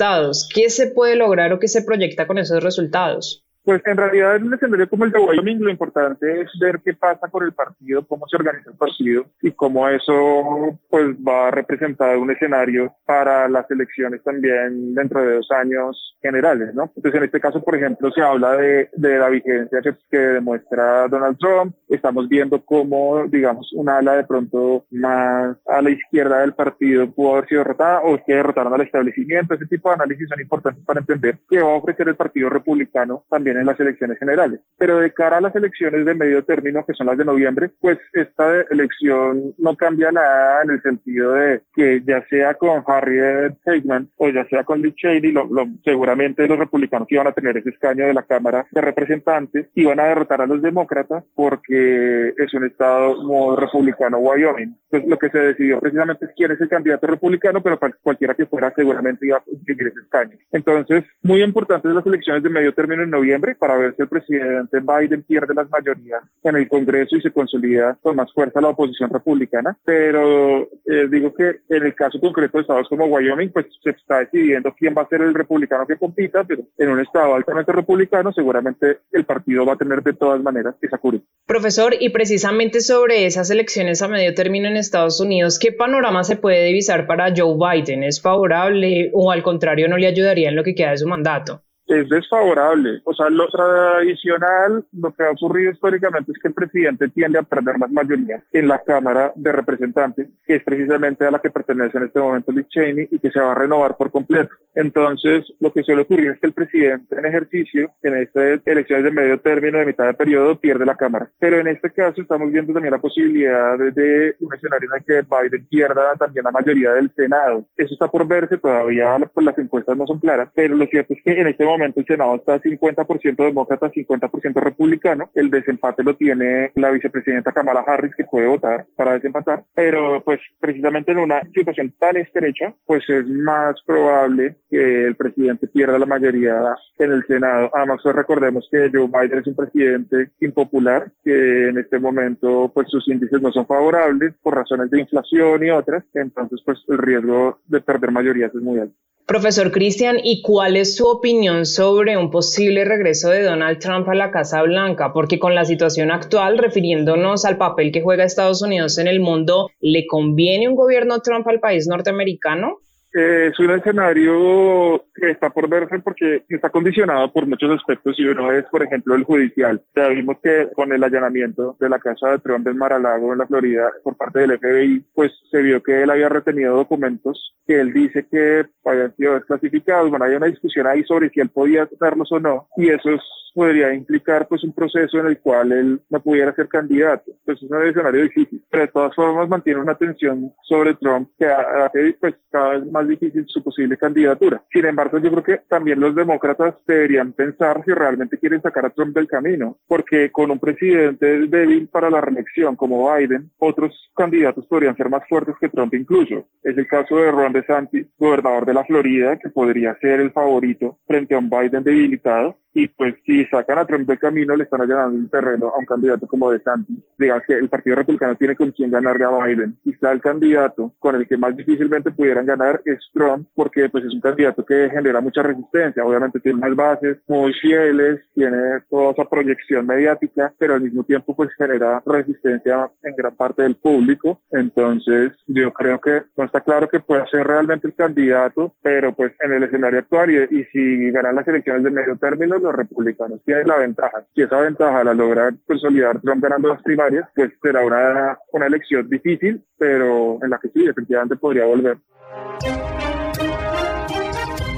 ¿Qué 0.52 0.70
se 0.70 0.86
puede 0.86 1.16
lograr 1.16 1.52
o 1.52 1.58
qué 1.58 1.68
se 1.68 1.82
proyecta 1.82 2.26
con 2.26 2.38
esos 2.38 2.62
resultados? 2.62 3.44
Pues 3.64 3.82
en 3.84 3.96
realidad 3.96 4.36
en 4.36 4.44
un 4.44 4.54
escenario 4.54 4.88
como 4.88 5.04
el 5.04 5.12
de 5.12 5.18
Wyoming 5.18 5.60
lo 5.60 5.70
importante 5.70 6.42
es 6.42 6.50
ver 6.60 6.80
qué 6.84 6.94
pasa 6.94 7.28
con 7.28 7.44
el 7.44 7.52
partido, 7.52 8.06
cómo 8.06 8.26
se 8.26 8.36
organiza 8.36 8.70
el 8.70 8.76
partido 8.76 9.26
y 9.42 9.50
cómo 9.52 9.88
eso 9.88 10.78
pues 10.88 11.14
va 11.16 11.48
a 11.48 11.50
representar 11.50 12.16
un 12.16 12.30
escenario 12.30 12.94
para 13.04 13.48
las 13.48 13.70
elecciones 13.70 14.22
también 14.22 14.94
dentro 14.94 15.22
de 15.22 15.34
dos 15.34 15.50
años 15.50 16.16
generales, 16.22 16.74
¿no? 16.74 16.90
Entonces 16.96 17.18
en 17.18 17.24
este 17.24 17.40
caso, 17.40 17.62
por 17.62 17.76
ejemplo, 17.76 18.10
se 18.12 18.22
habla 18.22 18.56
de, 18.56 18.88
de 18.94 19.18
la 19.18 19.28
vigencia 19.28 19.80
que, 19.82 19.94
que 20.10 20.18
demuestra 20.18 21.08
Donald 21.08 21.38
Trump. 21.38 21.74
Estamos 21.88 22.28
viendo 22.28 22.64
cómo, 22.64 23.26
digamos, 23.26 23.72
una 23.74 23.98
ala 23.98 24.16
de 24.16 24.24
pronto 24.24 24.84
más 24.90 25.56
a 25.66 25.82
la 25.82 25.90
izquierda 25.90 26.40
del 26.40 26.54
partido 26.54 27.10
pudo 27.10 27.32
haber 27.32 27.48
sido 27.48 27.60
derrotada 27.60 28.00
o 28.02 28.22
que 28.24 28.34
derrotaron 28.34 28.72
al 28.72 28.80
establecimiento. 28.82 29.54
Ese 29.54 29.66
tipo 29.66 29.88
de 29.88 29.94
análisis 29.94 30.28
son 30.28 30.40
importantes 30.40 30.84
para 30.84 31.00
entender 31.00 31.38
qué 31.48 31.60
va 31.62 31.72
a 31.72 31.76
ofrecer 31.76 32.08
el 32.08 32.16
Partido 32.16 32.48
Republicano 32.48 33.24
también 33.28 33.49
en 33.56 33.66
las 33.66 33.78
elecciones 33.80 34.18
generales. 34.18 34.60
Pero 34.78 34.98
de 34.98 35.12
cara 35.12 35.38
a 35.38 35.40
las 35.40 35.54
elecciones 35.54 36.04
de 36.04 36.14
medio 36.14 36.44
término, 36.44 36.84
que 36.84 36.94
son 36.94 37.06
las 37.06 37.18
de 37.18 37.24
noviembre, 37.24 37.70
pues 37.80 37.98
esta 38.12 38.62
elección 38.70 39.54
no 39.58 39.76
cambia 39.76 40.12
nada 40.12 40.62
en 40.62 40.70
el 40.70 40.82
sentido 40.82 41.32
de 41.32 41.62
que 41.74 42.02
ya 42.06 42.24
sea 42.28 42.54
con 42.54 42.82
Harriet 42.86 43.56
Hagman 43.66 44.08
o 44.16 44.28
ya 44.28 44.46
sea 44.46 44.64
con 44.64 44.82
Liz 44.82 44.94
Cheney, 44.96 45.32
lo, 45.32 45.48
seguramente 45.84 46.46
los 46.46 46.58
republicanos 46.58 47.10
iban 47.10 47.26
a 47.26 47.32
tener 47.32 47.56
ese 47.56 47.70
escaño 47.70 48.06
de 48.06 48.14
la 48.14 48.22
Cámara 48.22 48.66
de 48.70 48.80
Representantes 48.80 49.66
iban 49.74 50.00
a 50.00 50.04
derrotar 50.04 50.40
a 50.40 50.46
los 50.46 50.62
demócratas 50.62 51.24
porque 51.34 52.34
es 52.36 52.54
un 52.54 52.64
estado 52.64 53.22
muy 53.22 53.56
republicano 53.56 54.18
Wyoming. 54.18 54.76
Pues 54.88 55.06
lo 55.06 55.18
que 55.18 55.30
se 55.30 55.38
decidió 55.38 55.80
precisamente 55.80 56.26
es 56.26 56.32
quién 56.36 56.50
es 56.50 56.60
el 56.60 56.68
candidato 56.68 57.06
republicano, 57.06 57.62
pero 57.62 57.78
cualquiera 58.02 58.34
que 58.34 58.46
fuera 58.46 58.72
seguramente 58.74 59.26
iba 59.26 59.38
a 59.38 59.40
conseguir 59.40 59.88
ese 59.88 60.00
escaño. 60.00 60.36
Entonces, 60.52 61.04
muy 61.22 61.42
importantes 61.42 61.92
las 61.92 62.06
elecciones 62.06 62.42
de 62.42 62.50
medio 62.50 62.74
término 62.74 63.02
en 63.02 63.10
noviembre 63.10 63.39
para 63.58 63.76
ver 63.76 63.94
si 63.96 64.02
el 64.02 64.08
presidente 64.08 64.80
Biden 64.80 65.22
pierde 65.22 65.54
las 65.54 65.68
mayorías 65.70 66.22
en 66.42 66.56
el 66.56 66.68
Congreso 66.68 67.16
y 67.16 67.20
se 67.20 67.30
consolida 67.30 67.98
con 68.02 68.16
más 68.16 68.32
fuerza 68.32 68.60
la 68.60 68.68
oposición 68.68 69.10
republicana. 69.10 69.76
Pero 69.84 70.68
eh, 70.86 71.08
digo 71.10 71.34
que 71.34 71.60
en 71.68 71.84
el 71.84 71.94
caso 71.94 72.20
concreto 72.20 72.58
de 72.58 72.62
estados 72.62 72.88
como 72.88 73.06
Wyoming, 73.06 73.50
pues 73.50 73.66
se 73.82 73.90
está 73.90 74.20
decidiendo 74.20 74.74
quién 74.78 74.94
va 74.96 75.02
a 75.02 75.08
ser 75.08 75.22
el 75.22 75.34
republicano 75.34 75.86
que 75.86 75.96
compita, 75.96 76.44
pero 76.44 76.62
en 76.78 76.90
un 76.90 77.00
estado 77.00 77.34
altamente 77.34 77.72
republicano 77.72 78.32
seguramente 78.32 78.98
el 79.12 79.24
partido 79.24 79.64
va 79.64 79.74
a 79.74 79.76
tener 79.76 80.02
de 80.02 80.12
todas 80.12 80.42
maneras 80.42 80.74
esa 80.80 80.98
curva. 80.98 81.20
Profesor, 81.46 81.94
y 81.98 82.10
precisamente 82.10 82.80
sobre 82.80 83.26
esas 83.26 83.50
elecciones 83.50 84.02
a 84.02 84.08
medio 84.08 84.34
término 84.34 84.68
en 84.68 84.76
Estados 84.76 85.20
Unidos, 85.20 85.58
¿qué 85.58 85.72
panorama 85.72 86.24
se 86.24 86.36
puede 86.36 86.64
divisar 86.64 87.06
para 87.06 87.32
Joe 87.36 87.56
Biden? 87.56 88.02
¿Es 88.02 88.20
favorable 88.20 89.10
o 89.12 89.30
al 89.30 89.42
contrario 89.42 89.88
no 89.88 89.96
le 89.96 90.06
ayudaría 90.06 90.48
en 90.48 90.56
lo 90.56 90.64
que 90.64 90.74
queda 90.74 90.90
de 90.90 90.98
su 90.98 91.08
mandato? 91.08 91.62
Es 91.90 92.08
desfavorable. 92.08 93.00
O 93.04 93.14
sea, 93.14 93.28
lo 93.30 93.48
tradicional, 93.48 94.84
lo 94.92 95.12
que 95.12 95.24
ha 95.24 95.30
ocurrido 95.30 95.72
históricamente 95.72 96.32
es 96.32 96.38
que 96.38 96.48
el 96.48 96.54
presidente 96.54 97.08
tiende 97.08 97.38
a 97.38 97.42
perder 97.42 97.78
las 97.78 97.90
mayorías 97.90 98.42
en 98.52 98.68
la 98.68 98.78
Cámara 98.82 99.32
de 99.34 99.52
Representantes, 99.52 100.28
que 100.46 100.56
es 100.56 100.64
precisamente 100.64 101.24
a 101.24 101.30
la 101.30 101.40
que 101.40 101.50
pertenece 101.50 101.98
en 101.98 102.04
este 102.04 102.20
momento 102.20 102.52
Liz 102.52 102.68
Cheney 102.68 103.08
y 103.10 103.18
que 103.18 103.30
se 103.30 103.40
va 103.40 103.52
a 103.52 103.54
renovar 103.54 103.96
por 103.96 104.10
completo. 104.10 104.54
Entonces, 104.74 105.44
lo 105.58 105.72
que 105.72 105.82
suele 105.82 106.02
ocurrir 106.02 106.30
es 106.30 106.40
que 106.40 106.46
el 106.46 106.52
presidente 106.52 107.18
en 107.18 107.26
ejercicio, 107.26 107.90
en 108.02 108.16
estas 108.16 108.60
elecciones 108.64 109.04
de 109.04 109.10
medio 109.10 109.40
término, 109.40 109.78
de 109.78 109.86
mitad 109.86 110.06
de 110.06 110.14
periodo, 110.14 110.58
pierde 110.58 110.86
la 110.86 110.94
Cámara. 110.94 111.28
Pero 111.38 111.58
en 111.58 111.68
este 111.68 111.90
caso 111.90 112.20
estamos 112.20 112.50
viendo 112.52 112.72
también 112.72 112.92
la 112.92 113.00
posibilidad 113.00 113.78
de, 113.78 114.36
un 114.40 114.54
escenario 114.54 114.88
en 114.92 114.98
el 114.98 115.04
que 115.04 115.28
Biden 115.28 115.66
pierda 115.66 116.14
también 116.16 116.44
la 116.44 116.50
mayoría 116.50 116.92
del 116.92 117.10
Senado. 117.14 117.64
Eso 117.76 117.94
está 117.94 118.08
por 118.08 118.26
verse, 118.26 118.58
todavía 118.58 119.18
pues, 119.32 119.44
las 119.44 119.58
encuestas 119.58 119.96
no 119.96 120.06
son 120.06 120.18
claras, 120.18 120.48
pero 120.54 120.76
lo 120.76 120.86
cierto 120.86 121.14
es 121.14 121.22
que 121.22 121.32
en 121.32 121.48
este 121.48 121.64
momento 121.64 121.79
el 121.82 122.06
Senado 122.06 122.36
está 122.36 122.60
50% 122.60 123.36
demócrata, 123.36 123.90
50% 123.90 124.60
republicano. 124.60 125.30
El 125.34 125.50
desempate 125.50 126.02
lo 126.02 126.16
tiene 126.16 126.72
la 126.74 126.90
vicepresidenta 126.90 127.52
Kamala 127.52 127.84
Harris, 127.86 128.14
que 128.14 128.24
puede 128.24 128.46
votar 128.46 128.86
para 128.96 129.14
desempatar. 129.14 129.64
Pero 129.74 130.22
pues 130.24 130.40
precisamente 130.58 131.12
en 131.12 131.18
una 131.18 131.40
situación 131.54 131.94
tan 131.98 132.16
estrecha, 132.16 132.74
pues 132.86 133.08
es 133.08 133.26
más 133.26 133.76
probable 133.86 134.56
que 134.68 135.06
el 135.06 135.16
presidente 135.16 135.66
pierda 135.66 135.98
la 135.98 136.06
mayoría 136.06 136.74
en 136.98 137.12
el 137.12 137.26
Senado. 137.26 137.70
Además, 137.74 138.00
pues, 138.02 138.14
recordemos 138.14 138.68
que 138.70 138.90
Joe 138.92 139.08
Biden 139.08 139.38
es 139.38 139.46
un 139.46 139.56
presidente 139.56 140.30
impopular, 140.40 141.10
que 141.24 141.68
en 141.68 141.78
este 141.78 141.98
momento 141.98 142.70
pues 142.74 142.88
sus 142.88 143.06
índices 143.08 143.40
no 143.40 143.52
son 143.52 143.66
favorables 143.66 144.34
por 144.42 144.54
razones 144.54 144.90
de 144.90 145.00
inflación 145.00 145.64
y 145.64 145.70
otras. 145.70 146.04
Entonces, 146.14 146.60
pues 146.64 146.78
el 146.88 146.98
riesgo 146.98 147.58
de 147.66 147.80
perder 147.80 148.10
mayorías 148.10 148.54
es 148.54 148.60
muy 148.60 148.78
alto. 148.78 148.94
Profesor 149.26 149.70
Cristian, 149.70 150.16
¿y 150.24 150.42
cuál 150.42 150.76
es 150.76 150.96
su 150.96 151.06
opinión 151.06 151.64
sobre 151.74 152.16
un 152.16 152.30
posible 152.30 152.84
regreso 152.84 153.30
de 153.30 153.42
Donald 153.42 153.78
Trump 153.78 154.08
a 154.08 154.14
la 154.14 154.30
Casa 154.30 154.62
Blanca? 154.62 155.12
Porque 155.12 155.38
con 155.38 155.54
la 155.54 155.64
situación 155.64 156.10
actual, 156.10 156.58
refiriéndonos 156.58 157.44
al 157.44 157.56
papel 157.56 157.92
que 157.92 158.02
juega 158.02 158.24
Estados 158.24 158.62
Unidos 158.62 158.98
en 158.98 159.06
el 159.06 159.20
mundo, 159.20 159.70
¿le 159.80 160.06
conviene 160.06 160.68
un 160.68 160.74
gobierno 160.74 161.20
Trump 161.20 161.46
al 161.48 161.60
país 161.60 161.86
norteamericano? 161.86 162.78
Eh, 163.12 163.50
es 163.52 163.58
un 163.58 163.70
escenario 163.72 165.04
que 165.14 165.30
está 165.30 165.50
por 165.50 165.68
verse 165.68 165.98
porque 165.98 166.44
está 166.48 166.70
condicionado 166.70 167.32
por 167.32 167.46
muchos 167.46 167.70
aspectos 167.72 168.14
y 168.18 168.24
uno 168.24 168.52
es, 168.52 168.64
por 168.66 168.82
ejemplo, 168.82 169.14
el 169.14 169.24
judicial. 169.24 169.82
Ya 169.96 170.08
vimos 170.08 170.36
que 170.42 170.68
con 170.74 170.92
el 170.92 171.02
allanamiento 171.02 171.76
de 171.80 171.88
la 171.88 171.98
casa 171.98 172.30
de 172.30 172.38
Trump 172.38 172.66
en 172.68 172.78
Mar-a-Lago, 172.78 173.32
en 173.32 173.38
la 173.38 173.46
Florida, 173.46 173.90
por 174.04 174.16
parte 174.16 174.40
del 174.40 174.58
FBI, 174.58 175.04
pues 175.14 175.32
se 175.50 175.60
vio 175.60 175.82
que 175.82 176.02
él 176.02 176.10
había 176.10 176.28
retenido 176.28 176.76
documentos 176.76 177.54
que 177.66 177.80
él 177.80 177.92
dice 177.92 178.26
que 178.30 178.66
habían 178.84 179.14
sido 179.16 179.34
desclasificados. 179.34 180.10
Bueno, 180.10 180.24
hay 180.24 180.34
una 180.34 180.46
discusión 180.46 180.86
ahí 180.86 181.02
sobre 181.04 181.30
si 181.30 181.40
él 181.40 181.50
podía 181.50 181.84
hacerlos 181.84 182.30
o 182.32 182.38
no 182.40 182.68
y 182.76 182.90
eso 182.90 183.10
es 183.10 183.20
podría 183.54 183.92
implicar 183.92 184.46
pues 184.48 184.62
un 184.64 184.72
proceso 184.72 185.18
en 185.18 185.26
el 185.26 185.38
cual 185.40 185.72
él 185.72 186.00
no 186.08 186.20
pudiera 186.20 186.54
ser 186.54 186.68
candidato. 186.68 187.32
Pues 187.44 187.62
es 187.62 187.70
un 187.70 187.86
escenario 187.86 188.22
difícil, 188.22 188.62
pero 188.70 188.84
de 188.84 188.92
todas 188.92 189.14
formas 189.14 189.48
mantiene 189.48 189.80
una 189.80 189.94
tensión 189.94 190.52
sobre 190.62 190.94
Trump 190.94 191.30
que 191.38 191.46
hace 191.46 192.16
pues 192.20 192.34
cada 192.50 192.78
vez 192.78 192.90
más 192.90 192.99
difícil 193.08 193.44
su 193.48 193.62
posible 193.62 193.96
candidatura. 193.96 194.62
Sin 194.72 194.86
embargo, 194.86 195.18
yo 195.18 195.30
creo 195.30 195.42
que 195.42 195.60
también 195.68 196.00
los 196.00 196.14
demócratas 196.14 196.74
deberían 196.86 197.32
pensar 197.32 197.82
si 197.84 197.92
realmente 197.92 198.38
quieren 198.38 198.62
sacar 198.62 198.86
a 198.86 198.90
Trump 198.90 199.14
del 199.14 199.28
camino, 199.28 199.78
porque 199.86 200.30
con 200.30 200.50
un 200.50 200.58
presidente 200.58 201.46
débil 201.46 201.88
para 201.88 202.10
la 202.10 202.20
reelección 202.20 202.76
como 202.76 203.12
Biden, 203.14 203.50
otros 203.58 204.10
candidatos 204.16 204.66
podrían 204.66 204.96
ser 204.96 205.08
más 205.08 205.22
fuertes 205.28 205.54
que 205.60 205.68
Trump 205.68 205.94
incluso. 205.94 206.46
Es 206.62 206.76
el 206.76 206.86
caso 206.86 207.16
de 207.16 207.30
Ron 207.30 207.52
DeSantis, 207.52 208.06
gobernador 208.18 208.66
de 208.66 208.74
la 208.74 208.84
Florida, 208.84 209.38
que 209.38 209.50
podría 209.50 209.96
ser 210.00 210.20
el 210.20 210.32
favorito 210.32 210.98
frente 211.06 211.34
a 211.34 211.38
un 211.38 211.50
Biden 211.50 211.82
debilitado 211.82 212.56
y 212.72 212.86
pues 212.88 213.14
si 213.26 213.44
sacan 213.46 213.78
a 213.78 213.84
Trump 213.84 214.06
del 214.06 214.18
camino 214.18 214.54
le 214.54 214.64
están 214.64 214.80
allanando 214.80 215.18
el 215.18 215.30
terreno 215.30 215.68
a 215.68 215.78
un 215.78 215.86
candidato 215.86 216.26
como 216.26 216.50
de 216.50 216.60
Santi. 216.60 217.02
Diga 217.18 217.42
que 217.46 217.54
el 217.54 217.68
Partido 217.68 217.96
Republicano 217.96 218.36
tiene 218.36 218.54
con 218.54 218.70
quién 218.70 218.90
ganarle 218.90 219.24
a 219.24 219.44
Biden. 219.44 219.76
Quizá 219.82 220.12
el 220.12 220.20
candidato 220.20 220.94
con 220.98 221.16
el 221.16 221.26
que 221.26 221.36
más 221.36 221.56
difícilmente 221.56 222.12
pudieran 222.12 222.46
ganar 222.46 222.80
es 222.92 223.10
Trump 223.12 223.48
porque 223.54 223.88
pues 223.88 224.04
es 224.04 224.14
un 224.14 224.20
candidato 224.20 224.64
que 224.64 224.90
genera 224.90 225.20
mucha 225.20 225.42
resistencia. 225.42 226.04
Obviamente 226.04 226.40
tiene 226.40 226.58
unas 226.58 226.76
bases 226.76 227.18
muy 227.28 227.52
fieles, 227.54 228.20
tiene 228.34 228.80
toda 228.88 229.12
esa 229.12 229.24
proyección 229.24 229.86
mediática, 229.86 230.52
pero 230.58 230.74
al 230.74 230.82
mismo 230.82 231.04
tiempo 231.04 231.34
pues 231.34 231.50
genera 231.56 232.02
resistencia 232.06 232.90
en 233.02 233.14
gran 233.16 233.36
parte 233.36 233.62
del 233.62 233.76
público. 233.76 234.40
Entonces 234.50 235.32
yo 235.46 235.72
creo 235.72 236.00
que 236.00 236.22
no 236.36 236.44
está 236.44 236.60
claro 236.60 236.88
que 236.88 237.00
pueda 237.00 237.26
ser 237.28 237.46
realmente 237.46 237.86
el 237.86 237.94
candidato, 237.94 238.74
pero 238.82 239.14
pues 239.14 239.32
en 239.40 239.52
el 239.52 239.62
escenario 239.64 240.00
actual 240.00 240.30
y, 240.30 240.60
y 240.60 240.64
si 240.72 241.10
ganan 241.10 241.36
las 241.36 241.48
elecciones 241.48 241.82
de 241.84 241.90
medio 241.90 242.16
término 242.16 242.58
los 242.58 242.74
republicanos 242.74 243.40
tienen 243.44 243.68
la 243.68 243.78
ventaja. 243.78 244.24
Si 244.34 244.42
esa 244.42 244.60
ventaja 244.60 245.04
la 245.04 245.14
logra 245.14 245.52
consolidar 245.66 246.20
Trump 246.20 246.42
ganando 246.42 246.68
las 246.68 246.82
primarias, 246.82 247.28
pues 247.34 247.50
será 247.62 247.84
una, 247.84 248.38
una 248.52 248.66
elección 248.66 249.08
difícil, 249.08 249.64
pero 249.78 250.38
en 250.42 250.50
la 250.50 250.58
que 250.58 250.68
sí, 250.68 250.84
definitivamente 250.84 251.36
podría 251.36 251.66
volver. 251.66 251.98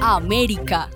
América. 0.03 0.89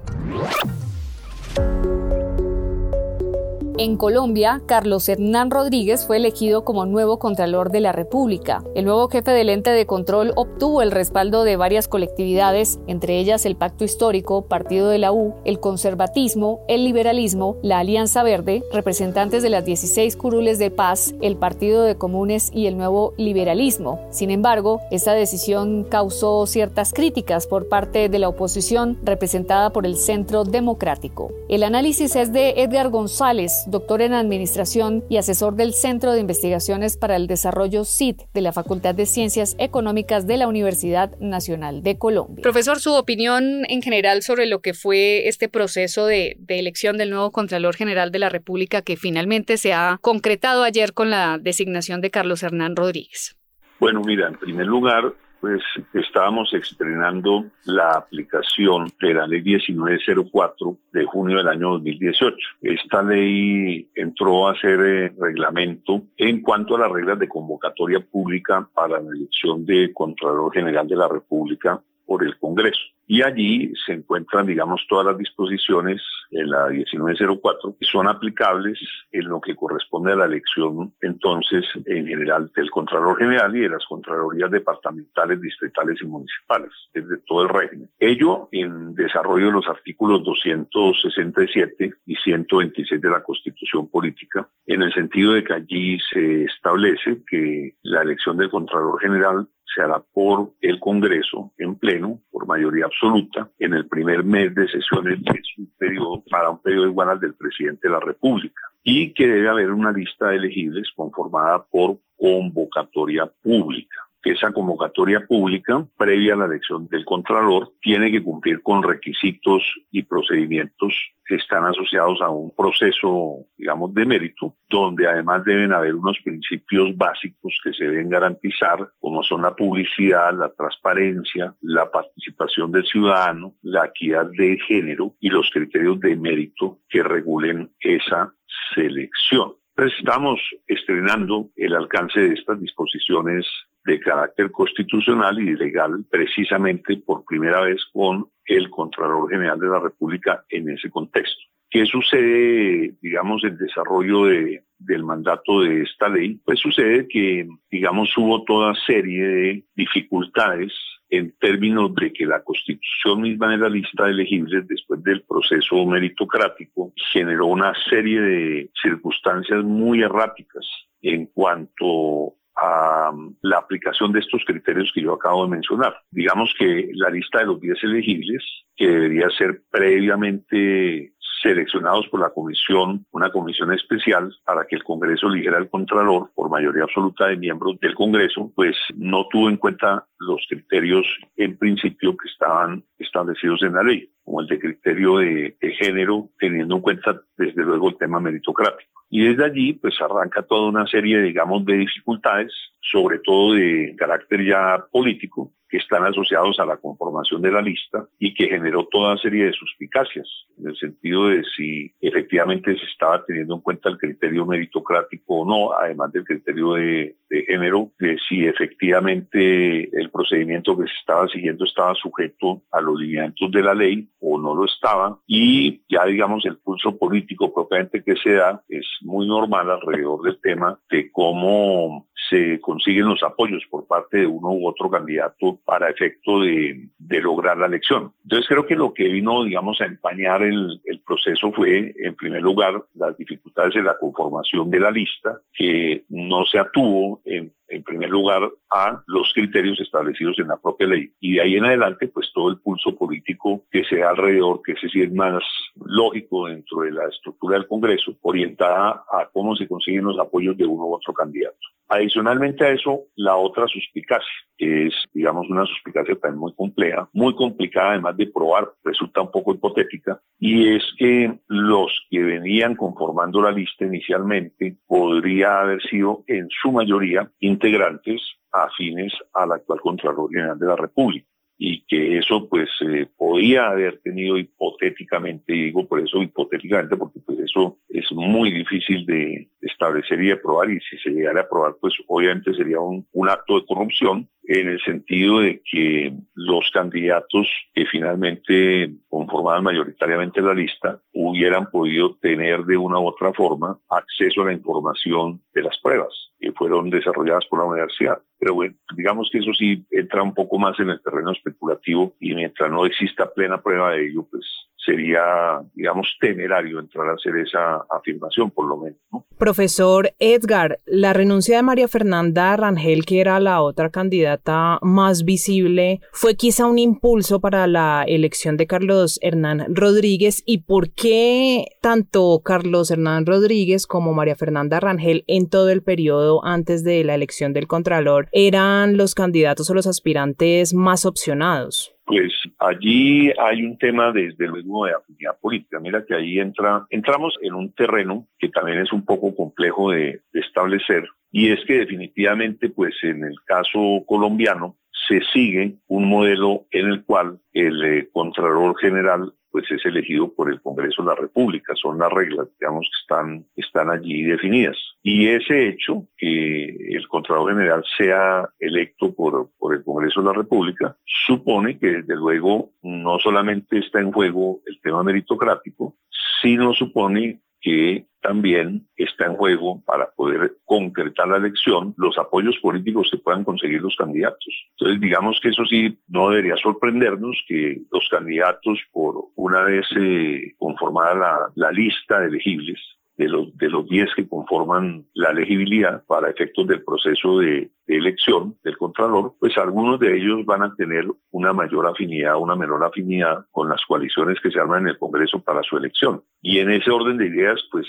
En 3.80 3.96
Colombia, 3.96 4.60
Carlos 4.66 5.08
Hernán 5.08 5.52
Rodríguez 5.52 6.08
fue 6.08 6.18
elegido 6.18 6.66
como 6.66 6.88
nuevo 6.88 7.20
Contralor 7.20 7.70
de 7.70 7.80
la 7.80 7.92
República. 7.92 8.64
El 8.74 8.86
nuevo 8.86 9.08
jefe 9.08 9.30
del 9.30 9.50
ente 9.50 9.70
de 9.70 9.86
control 9.86 10.34
obtuvo 10.36 10.82
el 10.82 10.90
respaldo 10.90 11.44
de 11.44 11.58
varias 11.58 11.88
colectividades, 11.88 12.80
entre 12.88 13.20
ellas 13.20 13.46
el 13.46 13.56
Pacto 13.56 13.84
Histórico, 13.84 14.42
Partido 14.42 14.90
de 14.90 14.98
la 14.98 15.12
U, 15.12 15.36
el 15.46 15.60
Conservatismo, 15.60 16.62
el 16.68 16.86
Liberalismo, 16.86 17.58
la 17.62 17.78
Alianza 17.78 18.24
Verde, 18.24 18.64
representantes 18.74 19.44
de 19.44 19.52
las 19.52 19.64
16 19.64 20.16
curules 20.16 20.58
de 20.58 20.72
paz, 20.72 21.14
el 21.22 21.36
Partido 21.38 21.84
de 21.84 22.00
Comunes 22.00 22.50
y 22.52 22.66
el 22.66 22.78
Nuevo 22.78 23.14
Liberalismo. 23.16 24.00
Sin 24.10 24.32
embargo, 24.32 24.82
esta 24.90 25.14
decisión 25.14 25.84
causó 25.84 26.48
ciertas 26.48 26.94
críticas 26.94 27.46
por 27.46 27.70
parte 27.70 28.10
de 28.10 28.18
la 28.18 28.30
oposición 28.30 28.98
representada 29.04 29.70
por 29.70 29.86
el 29.86 29.98
Centro 29.98 30.46
Democrático. 30.46 31.32
El 31.48 31.62
análisis 31.62 32.16
es 32.16 32.34
de 32.34 32.56
Edgar 32.58 32.90
González, 32.90 33.67
doctor 33.68 34.02
en 34.02 34.14
Administración 34.14 35.04
y 35.10 35.18
asesor 35.18 35.56
del 35.56 35.74
Centro 35.74 36.14
de 36.14 36.22
Investigaciones 36.22 36.98
para 36.98 37.16
el 37.16 37.28
Desarrollo 37.28 37.84
CID 37.84 38.22
de 38.34 38.42
la 38.42 38.54
Facultad 38.54 38.96
de 38.96 39.06
Ciencias 39.06 39.56
Económicas 39.60 40.26
de 40.26 40.38
la 40.38 40.48
Universidad 40.48 41.18
Nacional 41.20 41.84
de 41.84 41.98
Colombia. 41.98 42.42
Profesor, 42.42 42.80
su 42.80 42.94
opinión 42.94 43.64
en 43.68 43.82
general 43.82 44.24
sobre 44.24 44.48
lo 44.48 44.62
que 44.62 44.74
fue 44.74 45.28
este 45.28 45.50
proceso 45.50 46.06
de, 46.06 46.38
de 46.40 46.60
elección 46.60 46.98
del 46.98 47.10
nuevo 47.10 47.32
Contralor 47.32 47.76
General 47.76 48.12
de 48.12 48.20
la 48.20 48.30
República 48.30 48.82
que 48.82 48.96
finalmente 48.96 49.58
se 49.58 49.74
ha 49.74 50.00
concretado 50.02 50.64
ayer 50.64 50.94
con 50.94 51.10
la 51.10 51.38
designación 51.38 52.02
de 52.02 52.10
Carlos 52.10 52.44
Hernán 52.44 52.76
Rodríguez. 52.76 53.38
Bueno, 53.80 54.02
mira, 54.02 54.28
en 54.28 54.36
primer 54.36 54.66
lugar, 54.66 55.14
pues 55.40 55.62
estábamos 55.94 56.54
estrenando 56.54 57.46
la 57.66 57.92
aplicación 57.92 58.92
de 59.00 59.14
la 59.14 59.28
ley 59.28 59.42
1904 59.42 60.78
de 60.94 61.06
junio 61.06 61.38
del 61.38 61.48
año 61.48 61.72
2018. 61.72 62.36
Esta 62.62 63.04
ley 63.04 63.88
entró 63.96 64.48
a 64.48 64.60
ser 64.60 64.80
eh, 64.82 65.14
reglamento 65.20 66.04
en 66.18 66.42
cuanto 66.42 66.76
a 66.76 66.80
las 66.80 66.92
reglas 66.92 67.20
de 67.20 67.28
convocatoria 67.28 68.00
pública 68.00 68.68
para 68.74 69.00
la 69.00 69.10
elección 69.10 69.66
de 69.66 69.92
Contralor 69.94 70.54
General 70.54 70.88
de 70.88 70.96
la 70.96 71.08
República 71.08 71.82
por 72.08 72.24
el 72.24 72.38
Congreso. 72.40 72.82
Y 73.06 73.22
allí 73.22 73.72
se 73.86 73.94
encuentran, 73.94 74.46
digamos, 74.46 74.86
todas 74.90 75.06
las 75.06 75.18
disposiciones 75.18 76.02
en 76.32 76.50
la 76.50 76.68
1904 76.68 77.78
que 77.80 77.86
son 77.86 78.08
aplicables 78.08 78.80
en 79.12 79.30
lo 79.30 79.40
que 79.40 79.56
corresponde 79.56 80.12
a 80.12 80.16
la 80.16 80.26
elección 80.26 80.94
entonces 81.02 81.66
en 81.86 82.06
general 82.06 82.52
del 82.56 82.70
Contralor 82.70 83.18
General 83.18 83.56
y 83.56 83.62
de 83.62 83.70
las 83.70 83.86
Contralorías 83.86 84.52
departamentales, 84.52 85.42
distritales 85.42 86.02
y 86.02 86.06
municipales, 86.06 86.72
desde 86.94 87.18
todo 87.26 87.44
el 87.44 87.50
régimen. 87.50 87.90
Ello 88.00 88.50
en 88.52 88.94
desarrollo 88.96 89.46
de 89.46 89.52
los 89.54 89.68
artículos 89.68 90.24
267 90.26 91.94
y 92.06 92.16
126 92.16 93.02
de 93.02 93.10
la 93.10 93.24
Constitución 93.24 93.90
Política, 93.90 94.50
en 94.66 94.82
el 94.82 94.94
sentido 94.94 95.34
de 95.34 95.44
que 95.44 95.54
allí 95.54 95.98
se 96.12 96.44
establece 96.44 97.22
que 97.30 97.76
la 97.84 98.02
elección 98.02 98.38
del 98.38 98.50
Contralor 98.50 99.00
General 99.00 99.48
se 99.74 99.82
hará 99.82 100.04
por 100.14 100.54
el 100.62 100.80
Congreso 100.80 101.52
en 101.58 101.76
pleno, 101.76 102.20
por 102.32 102.48
mayoría 102.48 102.86
absoluta, 102.86 103.50
en 103.60 103.74
el 103.74 103.88
primer 103.88 104.24
mes 104.24 104.54
de 104.56 104.68
sesiones 104.68 105.22
de 105.24 105.42
su 105.56 105.68
periodo 105.78 106.24
para 106.30 106.50
un 106.50 106.62
periodo 106.62 106.88
igual 106.88 107.10
al 107.10 107.20
del 107.20 107.36
presidente 107.36 107.88
de 107.88 107.94
la 107.94 108.00
República 108.00 108.62
y 108.84 109.14
que 109.14 109.28
debe 109.28 109.50
haber 109.50 109.72
una 109.72 109.92
lista 109.92 110.30
de 110.30 110.38
elegibles 110.38 110.90
conformada 110.96 111.66
por 111.66 111.98
convocatoria 112.18 113.32
pública 113.42 114.07
esa 114.24 114.52
convocatoria 114.52 115.26
pública, 115.26 115.86
previa 115.98 116.34
a 116.34 116.38
la 116.38 116.46
elección 116.46 116.88
del 116.88 117.06
Contralor, 117.06 117.74
tiene 117.82 118.12
que 118.12 118.24
cumplir 118.24 118.62
con 118.62 118.84
requisitos 118.84 119.64
y 119.92 120.04
procedimientos 120.04 120.94
que 121.26 121.36
están 121.36 121.66
asociados 121.66 122.22
a 122.22 122.30
un 122.30 122.56
proceso, 122.56 123.46
digamos, 123.58 123.94
de 123.94 124.06
mérito, 124.06 124.56
donde 124.70 125.08
además 125.08 125.44
deben 125.44 125.74
haber 125.74 125.96
unos 125.96 126.18
principios 126.24 126.96
básicos 126.96 127.60
que 127.64 127.74
se 127.74 127.86
deben 127.86 128.10
garantizar, 128.10 128.90
como 129.00 129.24
son 129.24 129.42
la 129.42 129.56
publicidad, 129.56 130.34
la 130.38 130.50
transparencia, 130.54 131.54
la 131.62 131.92
participación 131.92 132.72
del 132.72 132.86
ciudadano, 132.86 133.56
la 133.62 133.86
equidad 133.88 134.28
de 134.38 134.58
género 134.68 135.16
y 135.20 135.30
los 135.30 135.50
criterios 135.52 136.00
de 136.00 136.16
mérito 136.16 136.80
que 136.90 137.04
regulen 137.04 137.72
esa 137.80 138.34
selección. 138.74 139.54
Estamos 139.78 140.40
estrenando 140.66 141.52
el 141.56 141.76
alcance 141.76 142.20
de 142.20 142.34
estas 142.34 142.60
disposiciones 142.60 143.46
de 143.86 144.00
carácter 144.00 144.50
constitucional 144.50 145.40
y 145.40 145.56
legal 145.56 146.04
precisamente 146.10 146.98
por 146.98 147.24
primera 147.24 147.62
vez 147.62 147.86
con 147.94 148.28
el 148.46 148.72
Contralor 148.72 149.30
General 149.30 149.60
de 149.60 149.68
la 149.68 149.80
República 149.80 150.44
en 150.50 150.72
ese 150.72 150.90
contexto. 150.90 151.40
¿Qué 151.70 151.86
sucede, 151.86 152.96
digamos, 153.04 153.44
el 153.44 153.56
desarrollo 153.56 154.26
de, 154.26 154.64
del 154.80 155.04
mandato 155.04 155.62
de 155.62 155.84
esta 155.84 156.10
ley? 156.10 156.42
Pues 156.44 156.60
sucede 156.60 157.08
que, 157.08 157.48
digamos, 157.70 158.10
hubo 158.18 158.44
toda 158.46 158.74
serie 158.88 159.28
de 159.28 159.64
dificultades 159.76 160.74
en 161.10 161.34
términos 161.40 161.94
de 161.96 162.12
que 162.12 162.26
la 162.26 162.44
constitución 162.44 163.22
misma 163.22 163.52
de 163.52 163.58
la 163.58 163.70
lista 163.70 164.06
de 164.06 164.12
elegibles 164.12 164.68
después 164.68 165.02
del 165.04 165.24
proceso 165.24 165.86
meritocrático 165.86 166.94
generó 167.12 167.48
una 167.48 167.74
serie 167.90 168.20
de 168.20 168.70
circunstancias 168.82 169.64
muy 169.64 170.02
erráticas 170.02 170.66
en 171.02 171.28
cuanto 171.28 172.36
a 172.58 173.12
la 173.42 173.58
aplicación 173.58 174.12
de 174.12 174.20
estos 174.20 174.44
criterios 174.46 174.92
que 174.94 175.02
yo 175.02 175.14
acabo 175.14 175.46
de 175.46 175.52
mencionar. 175.52 175.96
Digamos 176.10 176.54
que 176.58 176.90
la 176.94 177.10
lista 177.10 177.40
de 177.40 177.46
los 177.46 177.62
10 177.62 177.84
elegibles, 177.84 178.44
que 178.76 178.88
debería 178.88 179.30
ser 179.30 179.62
previamente 179.70 181.14
seleccionados 181.42 182.08
por 182.08 182.20
la 182.20 182.30
comisión, 182.30 183.06
una 183.12 183.32
comisión 183.32 183.72
especial 183.74 184.36
para 184.46 184.66
que 184.66 184.76
el 184.76 184.84
Congreso 184.84 185.28
eligiera 185.28 185.58
al 185.58 185.70
Contralor 185.70 186.32
por 186.34 186.50
mayoría 186.50 186.84
absoluta 186.84 187.28
de 187.28 187.38
miembros 187.38 187.80
del 187.80 187.96
Congreso, 187.96 188.52
pues 188.56 188.76
no 188.96 189.28
tuvo 189.30 189.50
en 189.50 189.58
cuenta 189.58 190.06
los 190.20 190.42
criterios 190.50 191.06
en 191.36 191.58
principio 191.58 192.16
que 192.18 192.30
estaban 192.30 192.84
establecidos 192.98 193.62
en 193.64 193.74
la 193.74 193.84
ley, 193.84 194.10
como 194.24 194.42
el 194.42 194.48
de 194.48 194.60
criterio 194.60 195.18
de, 195.18 195.56
de 195.60 195.74
género, 195.74 196.30
teniendo 196.40 196.76
en 196.76 196.82
cuenta 196.82 197.22
desde 197.38 197.64
luego 197.64 197.90
el 197.90 197.98
tema 197.98 198.20
meritocrático. 198.20 198.98
Y 199.10 199.26
desde 199.26 199.46
allí, 199.46 199.74
pues 199.74 199.96
arranca 200.02 200.42
toda 200.42 200.68
una 200.68 200.86
serie, 200.86 201.22
digamos, 201.22 201.66
de 201.66 201.78
dificultades, 201.78 202.52
sobre 202.82 203.20
todo 203.20 203.54
de 203.54 203.96
carácter 203.98 204.46
ya 204.46 204.84
político, 204.92 205.54
que 205.70 205.78
están 205.78 206.06
asociados 206.06 206.60
a 206.60 206.66
la 206.66 206.78
conformación 206.78 207.42
de 207.42 207.52
la 207.52 207.62
lista 207.62 208.08
y 208.20 208.34
que 208.34 208.48
generó 208.48 208.86
toda 208.86 209.18
serie 209.18 209.46
de 209.46 209.54
suspicacias, 209.54 210.28
en 210.58 210.70
el 210.70 210.78
sentido 210.78 211.28
de 211.28 211.44
si 211.56 211.94
efectivamente 212.02 212.78
se 212.78 212.86
estaba 212.86 213.24
teniendo 213.26 213.56
en 213.56 213.62
cuenta 213.62 213.90
el 213.90 213.98
criterio 213.98 214.46
meritocrático 214.46 215.42
o 215.42 215.46
no, 215.46 215.74
además 215.74 216.12
del 216.12 216.24
criterio 216.24 216.74
de, 216.74 217.16
género, 217.30 217.92
de 218.00 218.18
si 218.28 218.46
efectivamente 218.46 219.90
el 220.00 220.10
procedimiento 220.10 220.78
que 220.78 220.86
se 220.86 220.94
estaba 221.00 221.28
siguiendo 221.28 221.66
estaba 221.66 221.94
sujeto 221.96 222.64
a 222.72 222.82
los 222.82 223.00
lineamientos 223.00 223.52
de 223.52 223.62
la 223.62 223.74
ley 223.74 224.10
o 224.20 224.38
no 224.40 224.56
lo 224.56 224.66
estaba. 224.66 225.20
Y 225.28 225.82
ya 225.90 226.06
digamos 226.06 226.46
el 226.46 226.58
pulso 226.58 226.98
político 226.98 227.54
propiamente 227.54 228.04
que 228.04 228.16
se 228.16 228.34
da 228.34 228.64
es 228.70 228.86
muy 229.02 229.28
normal 229.28 229.70
alrededor 229.70 230.22
del 230.24 230.40
tema 230.40 230.80
de 230.90 231.12
cómo 231.12 232.08
se 232.30 232.60
consiguen 232.62 233.08
los 233.08 233.24
apoyos 233.24 233.64
por 233.70 233.88
parte 233.88 234.18
de 234.18 234.28
uno 234.28 234.52
u 234.52 234.68
otro 234.68 234.90
candidato 234.90 235.57
para 235.66 235.90
efecto 235.90 236.42
de, 236.42 236.90
lograr 237.22 237.58
la 237.58 237.66
elección. 237.66 238.14
Entonces 238.24 238.48
creo 238.48 238.66
que 238.66 238.76
lo 238.76 238.94
que 238.94 239.06
vino, 239.06 239.44
digamos, 239.44 239.82
a 239.82 239.86
empañar 239.86 240.44
el, 240.44 240.82
proceso 241.06 241.52
fue, 241.52 241.94
en 241.98 242.16
primer 242.16 242.42
lugar, 242.42 242.84
las 242.96 243.18
dificultades 243.18 243.74
de 243.74 243.84
la 243.84 243.98
conformación 243.98 244.70
de 244.70 244.80
la 244.80 244.92
lista, 244.92 245.42
que 245.54 246.04
no 246.10 246.46
se 246.46 246.60
atuvo 246.60 247.22
en 247.26 247.52
en 247.70 247.84
primer 247.84 248.10
lugar, 248.10 248.50
a 248.72 249.02
los 249.08 249.32
criterios 249.34 249.80
establecidos 249.80 250.40
en 250.40 250.48
la 250.48 250.58
propia 250.58 250.88
ley. 250.88 251.12
Y 251.20 251.34
de 251.34 251.42
ahí 251.42 251.56
en 251.56 251.66
adelante, 251.66 252.08
pues 252.08 252.32
todo 252.34 252.50
el 252.50 252.60
pulso 252.60 252.96
político 252.96 253.64
que 253.72 253.84
se 253.84 253.98
da 253.98 254.10
alrededor, 254.10 254.62
que 254.62 254.74
ese 254.74 254.90
sí 254.90 255.02
es 255.02 255.12
más 255.14 255.44
lógico 255.76 256.48
dentro 256.48 256.82
de 256.82 256.92
la 256.92 257.08
estructura 257.08 257.58
del 257.58 257.68
Congreso, 257.68 258.16
orientada 258.22 259.04
a 259.12 259.30
cómo 259.32 259.56
se 259.56 259.68
consiguen 259.68 260.06
los 260.06 260.20
apoyos 260.20 260.58
de 260.58 260.66
uno 260.66 260.86
u 260.86 260.96
otro 260.96 261.14
candidato. 261.14 261.58
Adicionalmente 261.90 262.66
a 262.66 262.72
eso, 262.72 263.06
la 263.16 263.38
otra 263.38 263.66
suspicacia, 263.68 264.28
que 264.58 264.88
es, 264.88 264.94
digamos, 265.14 265.50
una 265.50 265.66
suspicacia 265.66 266.16
también 266.16 266.40
muy 266.40 266.54
compleja, 266.54 267.10
muy 267.14 267.34
complicada 267.36 267.92
además 267.92 268.18
de 268.18 268.28
probar, 268.28 268.74
resulta 268.84 269.22
un 269.22 269.32
poco 269.32 269.54
hipotética, 269.54 270.20
y 270.40 270.76
es 270.76 270.84
que 270.98 271.40
los 271.48 271.92
que 272.10 272.24
venían 272.24 272.76
conformando 272.76 273.42
la 273.42 273.52
lista 273.52 273.86
inicialmente 273.86 274.78
podría 274.86 275.62
haber 275.62 275.82
sido 275.84 276.24
en 276.28 276.48
su 276.50 276.72
mayoría 276.72 277.32
integrantes 277.40 278.22
afines 278.52 279.14
al 279.34 279.54
actual 279.54 279.80
Contralor 279.80 280.30
General 280.30 280.60
de 280.60 280.68
la 280.68 280.76
República 280.76 281.28
y 281.58 281.82
que 281.88 282.20
eso 282.20 282.48
pues 282.48 282.70
eh, 282.82 283.08
podía 283.18 283.70
haber 283.70 284.00
tenido 284.00 284.38
hipotéticamente, 284.38 285.54
digo 285.54 285.88
por 285.88 286.00
eso 286.00 286.22
hipotéticamente, 286.22 286.96
porque 286.96 287.20
pues 287.26 287.40
eso 287.40 287.80
es 287.90 288.12
muy 288.12 288.52
difícil 288.52 289.06
de, 289.06 289.50
establecer 289.62 290.24
y 290.24 290.32
aprobar, 290.32 290.70
y 290.72 290.80
si 290.80 290.98
se 290.98 291.10
llegara 291.10 291.42
a 291.42 291.44
aprobar, 291.44 291.76
pues 291.82 291.94
obviamente 292.08 292.54
sería 292.54 292.80
un 292.80 293.30
acto 293.30 293.60
de 293.60 293.66
corrupción 293.66 294.30
en 294.48 294.70
el 294.70 294.82
sentido 294.82 295.42
de 295.42 295.62
que 295.70 296.14
los 296.34 296.72
candidatos 296.74 297.48
que 297.74 297.86
finalmente 297.86 298.92
conformaban 299.10 299.64
mayoritariamente 299.64 300.42
la 300.42 300.54
lista 300.54 301.02
hubieran 301.14 301.70
podido 301.70 302.16
tener 302.16 302.64
de 302.64 302.78
una 302.78 302.98
u 302.98 303.08
otra 303.08 303.34
forma 303.34 303.78
acceso 303.90 304.42
a 304.42 304.46
la 304.46 304.54
información 304.54 305.42
de 305.54 305.64
las 305.64 305.78
pruebas 305.80 306.14
que 306.40 306.54
fueron 306.54 306.90
desarrolladas 306.90 307.46
por 307.48 307.60
la 307.60 307.66
universidad. 307.66 308.22
Pero 308.40 308.54
bueno, 308.54 308.76
digamos 308.96 309.30
que 309.32 309.40
eso 309.40 309.54
sí 309.54 309.86
entra 309.92 310.24
un 310.24 310.34
poco 310.34 310.58
más 310.58 310.80
en 310.80 310.92
el 310.92 311.02
terreno 311.02 311.32
especulativo 311.32 312.16
y 312.20 312.34
mientras 312.34 312.72
no 312.72 312.86
exista 312.86 313.30
plena 313.34 313.62
prueba 313.62 313.92
de 313.92 314.08
ello, 314.08 314.26
pues 314.32 314.46
sería, 314.88 315.62
digamos, 315.74 316.08
temerario 316.22 316.80
entrar 316.80 317.10
a 317.10 317.14
hacer 317.14 317.36
esa 317.38 317.86
afirmación, 317.90 318.50
por 318.52 318.68
lo 318.68 318.78
menos. 318.78 318.98
Profesor 319.38 320.14
Edgar, 320.18 320.80
la 320.86 321.14
renuncia 321.14 321.58
de 321.58 321.64
María 321.64 321.88
Fernanda 321.88 322.56
Rangel, 322.56 323.06
que 323.06 323.20
era 323.20 323.40
la 323.40 323.62
otra 323.62 323.90
candidata 323.90 324.80
más 324.82 325.26
visible, 325.26 326.00
fue 326.12 326.36
quizá 326.36 326.66
un 326.66 326.80
impulso 326.80 327.40
para 327.40 327.68
la 327.68 328.04
elección 328.08 328.56
de 328.58 328.66
Carlos 328.66 329.20
Hernán 329.22 329.76
Rodríguez. 329.76 330.42
¿Y 330.46 330.60
por 330.60 330.90
qué 330.90 331.66
tanto 331.82 332.42
Carlos 332.44 332.90
Hernán 332.90 333.26
Rodríguez 333.26 333.88
como 333.88 334.14
María 334.14 334.36
Fernanda 334.36 334.80
Rangel 334.80 335.24
en 335.28 335.50
todo 335.50 335.70
el 335.70 335.84
periodo 335.84 336.44
antes 336.46 336.84
de 336.84 337.04
la 337.04 337.14
elección 337.14 337.54
del 337.54 337.68
Contralor 337.68 338.30
eran 338.32 338.98
los 338.98 339.14
candidatos 339.16 339.70
o 339.70 339.74
los 339.74 339.86
aspirantes 339.86 340.74
más 340.74 341.06
opcionados? 341.06 341.97
Pues 342.08 342.32
allí 342.60 343.34
hay 343.38 343.64
un 343.64 343.78
tema 343.78 344.14
desde 344.14 344.48
luego 344.48 344.86
de 344.86 344.94
afinidad 344.94 345.38
política. 345.42 345.80
Mira 345.82 346.06
que 346.06 346.16
ahí 346.16 346.40
entra, 346.40 346.88
entramos 346.90 347.36
en 347.42 347.54
un 347.54 347.74
terreno 347.74 348.26
que 348.40 348.48
también 348.48 348.80
es 348.80 348.94
un 348.94 349.04
poco 349.04 349.36
complejo 349.36 349.92
de, 349.92 350.22
de 350.32 350.40
establecer 350.40 351.04
y 351.32 351.52
es 351.52 351.60
que 351.66 351.80
definitivamente 351.80 352.70
pues 352.70 352.96
en 353.04 353.26
el 353.26 353.36
caso 353.46 354.04
colombiano 354.06 354.78
se 355.08 355.22
sigue 355.34 355.76
un 355.88 356.10
modelo 356.10 356.66
en 356.72 356.88
el 356.88 357.04
cual 357.04 357.40
el 357.54 357.84
eh, 357.84 358.10
Contralor 358.12 358.78
General 358.80 359.34
pues 359.52 359.72
es 359.72 359.84
elegido 359.86 360.32
por 360.34 360.52
el 360.52 360.62
Congreso 360.62 361.02
de 361.02 361.10
la 361.10 361.16
República. 361.16 361.74
Son 361.76 361.98
las 361.98 362.12
reglas, 362.12 362.48
digamos, 362.60 362.86
que 362.86 363.02
están, 363.02 363.46
están 363.56 363.90
allí 363.90 364.22
definidas. 364.22 364.78
Y 365.02 365.30
ese 365.30 365.70
hecho, 365.70 366.06
que 366.16 366.66
el 366.96 367.08
Contralor 367.08 367.54
General 367.54 367.84
sea 367.98 368.48
electo 368.60 369.16
por, 369.16 369.50
por 369.58 369.74
el 369.74 369.84
Congreso 369.84 370.22
de 370.22 370.28
la 370.28 370.34
República, 370.34 370.96
supone 371.26 371.80
que 371.80 371.88
desde 371.88 372.16
luego 372.16 372.72
no 372.84 373.18
solamente 373.18 373.80
está 373.80 374.00
en 374.00 374.12
juego 374.12 374.60
el 374.68 374.80
tema 374.82 375.02
meritocrático, 375.02 375.96
sino 376.42 376.74
supone 376.74 377.40
que 377.62 378.06
también 378.22 378.88
está 378.96 379.26
en 379.26 379.36
juego 379.36 379.82
para 379.86 380.12
poder 380.12 380.58
concretar 380.66 381.28
la 381.28 381.38
elección 381.38 381.94
los 381.98 382.18
apoyos 382.18 382.58
políticos 382.62 383.10
que 383.12 383.18
puedan 383.18 383.44
conseguir 383.44 383.82
los 383.82 383.96
candidatos. 383.96 384.54
Entonces, 384.72 385.00
digamos 385.00 385.40
que 385.42 385.50
eso 385.50 385.66
sí 385.66 385.98
no 386.08 386.30
debería 386.30 386.58
sorprendernos 386.58 387.42
que 387.48 387.82
los 387.92 388.08
candidatos, 388.10 388.80
por 388.92 389.16
una 389.36 389.64
vez 389.64 389.86
eh, 389.98 390.54
conformada 390.58 391.16
la, 391.16 391.52
la 391.56 391.72
lista 391.72 392.20
de 392.20 392.28
elegibles, 392.28 392.80
de 393.18 393.28
los, 393.28 393.56
de 393.58 393.70
los 393.70 393.88
10 393.88 394.14
que 394.16 394.28
conforman 394.28 395.06
la 395.14 395.32
elegibilidad 395.32 396.04
para 396.06 396.30
efectos 396.30 396.68
del 396.68 396.84
proceso 396.84 397.40
de, 397.88 397.98
elección 397.98 398.56
del 398.64 398.78
Contralor, 398.78 399.34
pues 399.40 399.58
algunos 399.58 400.00
de 400.00 400.18
ellos 400.18 400.46
van 400.46 400.64
a 400.64 400.76
tener 400.76 401.06
una 401.32 401.54
mayor 401.54 401.88
afinidad, 401.88 402.38
una 402.38 402.56
menor 402.56 402.84
afinidad 402.84 403.46
con 403.52 403.70
las 403.70 403.84
coaliciones 403.86 404.40
que 404.42 404.52
se 404.52 404.60
arman 404.60 404.84
en 404.84 404.90
el 404.90 404.98
Congreso 405.00 405.42
para 405.42 405.64
su 405.64 405.78
elección. 405.78 406.24
Y 406.42 406.60
en 406.60 406.72
ese 406.72 406.92
orden 406.92 407.18
de 407.18 407.28
ideas, 407.28 407.62
pues 407.72 407.88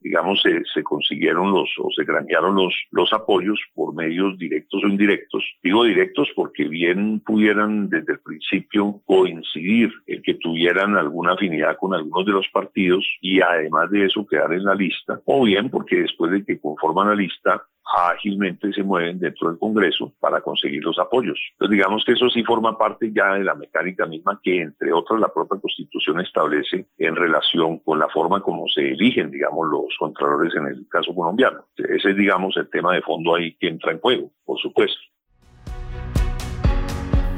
digamos, 0.00 0.42
se, 0.42 0.82
consiguieron 0.82 1.52
los 1.52 1.68
o 1.78 1.88
se 1.94 2.04
granjearon 2.04 2.54
los, 2.54 2.74
los 2.90 3.12
apoyos 3.12 3.60
por 3.74 3.94
medios 3.94 4.38
directos 4.38 4.82
o 4.84 4.88
indirectos. 4.88 5.44
Digo 5.62 5.84
directos 5.84 6.28
porque 6.34 6.68
bien 6.68 7.20
pudieran 7.20 7.88
desde 7.88 8.14
el 8.14 8.20
principio 8.20 9.00
coincidir 9.04 9.90
en 10.06 10.22
que 10.22 10.34
tuvieran 10.34 10.96
alguna 10.96 11.32
afinidad 11.32 11.76
con 11.76 11.94
algunos 11.94 12.26
de 12.26 12.32
los 12.32 12.48
partidos 12.48 13.04
y 13.20 13.40
además 13.40 13.90
de 13.90 14.06
eso 14.06 14.26
quedar 14.26 14.52
en 14.52 14.64
la 14.64 14.74
lista, 14.74 15.20
o 15.24 15.44
bien 15.44 15.70
porque 15.70 15.96
después 15.96 16.30
de 16.30 16.44
que 16.44 16.60
conforman 16.60 17.08
la 17.08 17.14
lista 17.14 17.62
ágilmente 17.96 18.72
se 18.72 18.82
mueven 18.82 19.18
dentro 19.18 19.48
del 19.48 19.58
Congreso 19.58 20.12
para 20.20 20.40
conseguir 20.40 20.84
los 20.84 20.98
apoyos. 20.98 21.38
Entonces 21.52 21.76
digamos 21.76 22.04
que 22.04 22.12
eso 22.12 22.28
sí 22.28 22.42
forma 22.44 22.76
parte 22.76 23.10
ya 23.12 23.34
de 23.34 23.44
la 23.44 23.54
mecánica 23.54 24.06
misma 24.06 24.40
que 24.42 24.60
entre 24.60 24.92
otras 24.92 25.20
la 25.20 25.32
propia 25.32 25.60
Constitución 25.60 26.20
establece 26.20 26.86
en 26.98 27.16
relación 27.16 27.78
con 27.78 27.98
la 27.98 28.08
forma 28.08 28.40
como 28.40 28.68
se 28.68 28.92
eligen, 28.92 29.30
digamos, 29.30 29.68
los 29.68 29.96
contralores 29.98 30.54
en 30.54 30.66
el 30.66 30.86
caso 30.88 31.14
colombiano. 31.14 31.64
Ese 31.76 32.10
es, 32.10 32.16
digamos, 32.16 32.56
el 32.56 32.68
tema 32.68 32.94
de 32.94 33.02
fondo 33.02 33.34
ahí 33.34 33.54
que 33.54 33.68
entra 33.68 33.92
en 33.92 34.00
juego, 34.00 34.30
por 34.44 34.58
supuesto. 34.58 35.00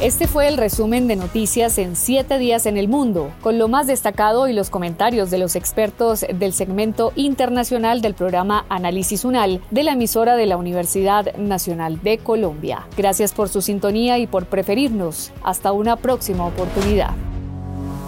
Este 0.00 0.26
fue 0.26 0.48
el 0.48 0.56
resumen 0.56 1.08
de 1.08 1.16
noticias 1.16 1.76
en 1.76 1.94
siete 1.94 2.38
días 2.38 2.64
en 2.64 2.78
el 2.78 2.88
mundo, 2.88 3.30
con 3.42 3.58
lo 3.58 3.68
más 3.68 3.86
destacado 3.86 4.48
y 4.48 4.54
los 4.54 4.70
comentarios 4.70 5.30
de 5.30 5.36
los 5.36 5.56
expertos 5.56 6.24
del 6.32 6.54
segmento 6.54 7.12
internacional 7.16 8.00
del 8.00 8.14
programa 8.14 8.64
Análisis 8.70 9.26
UNAL 9.26 9.60
de 9.70 9.84
la 9.84 9.92
emisora 9.92 10.36
de 10.36 10.46
la 10.46 10.56
Universidad 10.56 11.36
Nacional 11.36 12.00
de 12.02 12.16
Colombia. 12.16 12.86
Gracias 12.96 13.34
por 13.34 13.50
su 13.50 13.60
sintonía 13.60 14.16
y 14.16 14.26
por 14.26 14.46
preferirnos. 14.46 15.32
Hasta 15.42 15.70
una 15.72 15.96
próxima 15.96 16.46
oportunidad. 16.46 17.10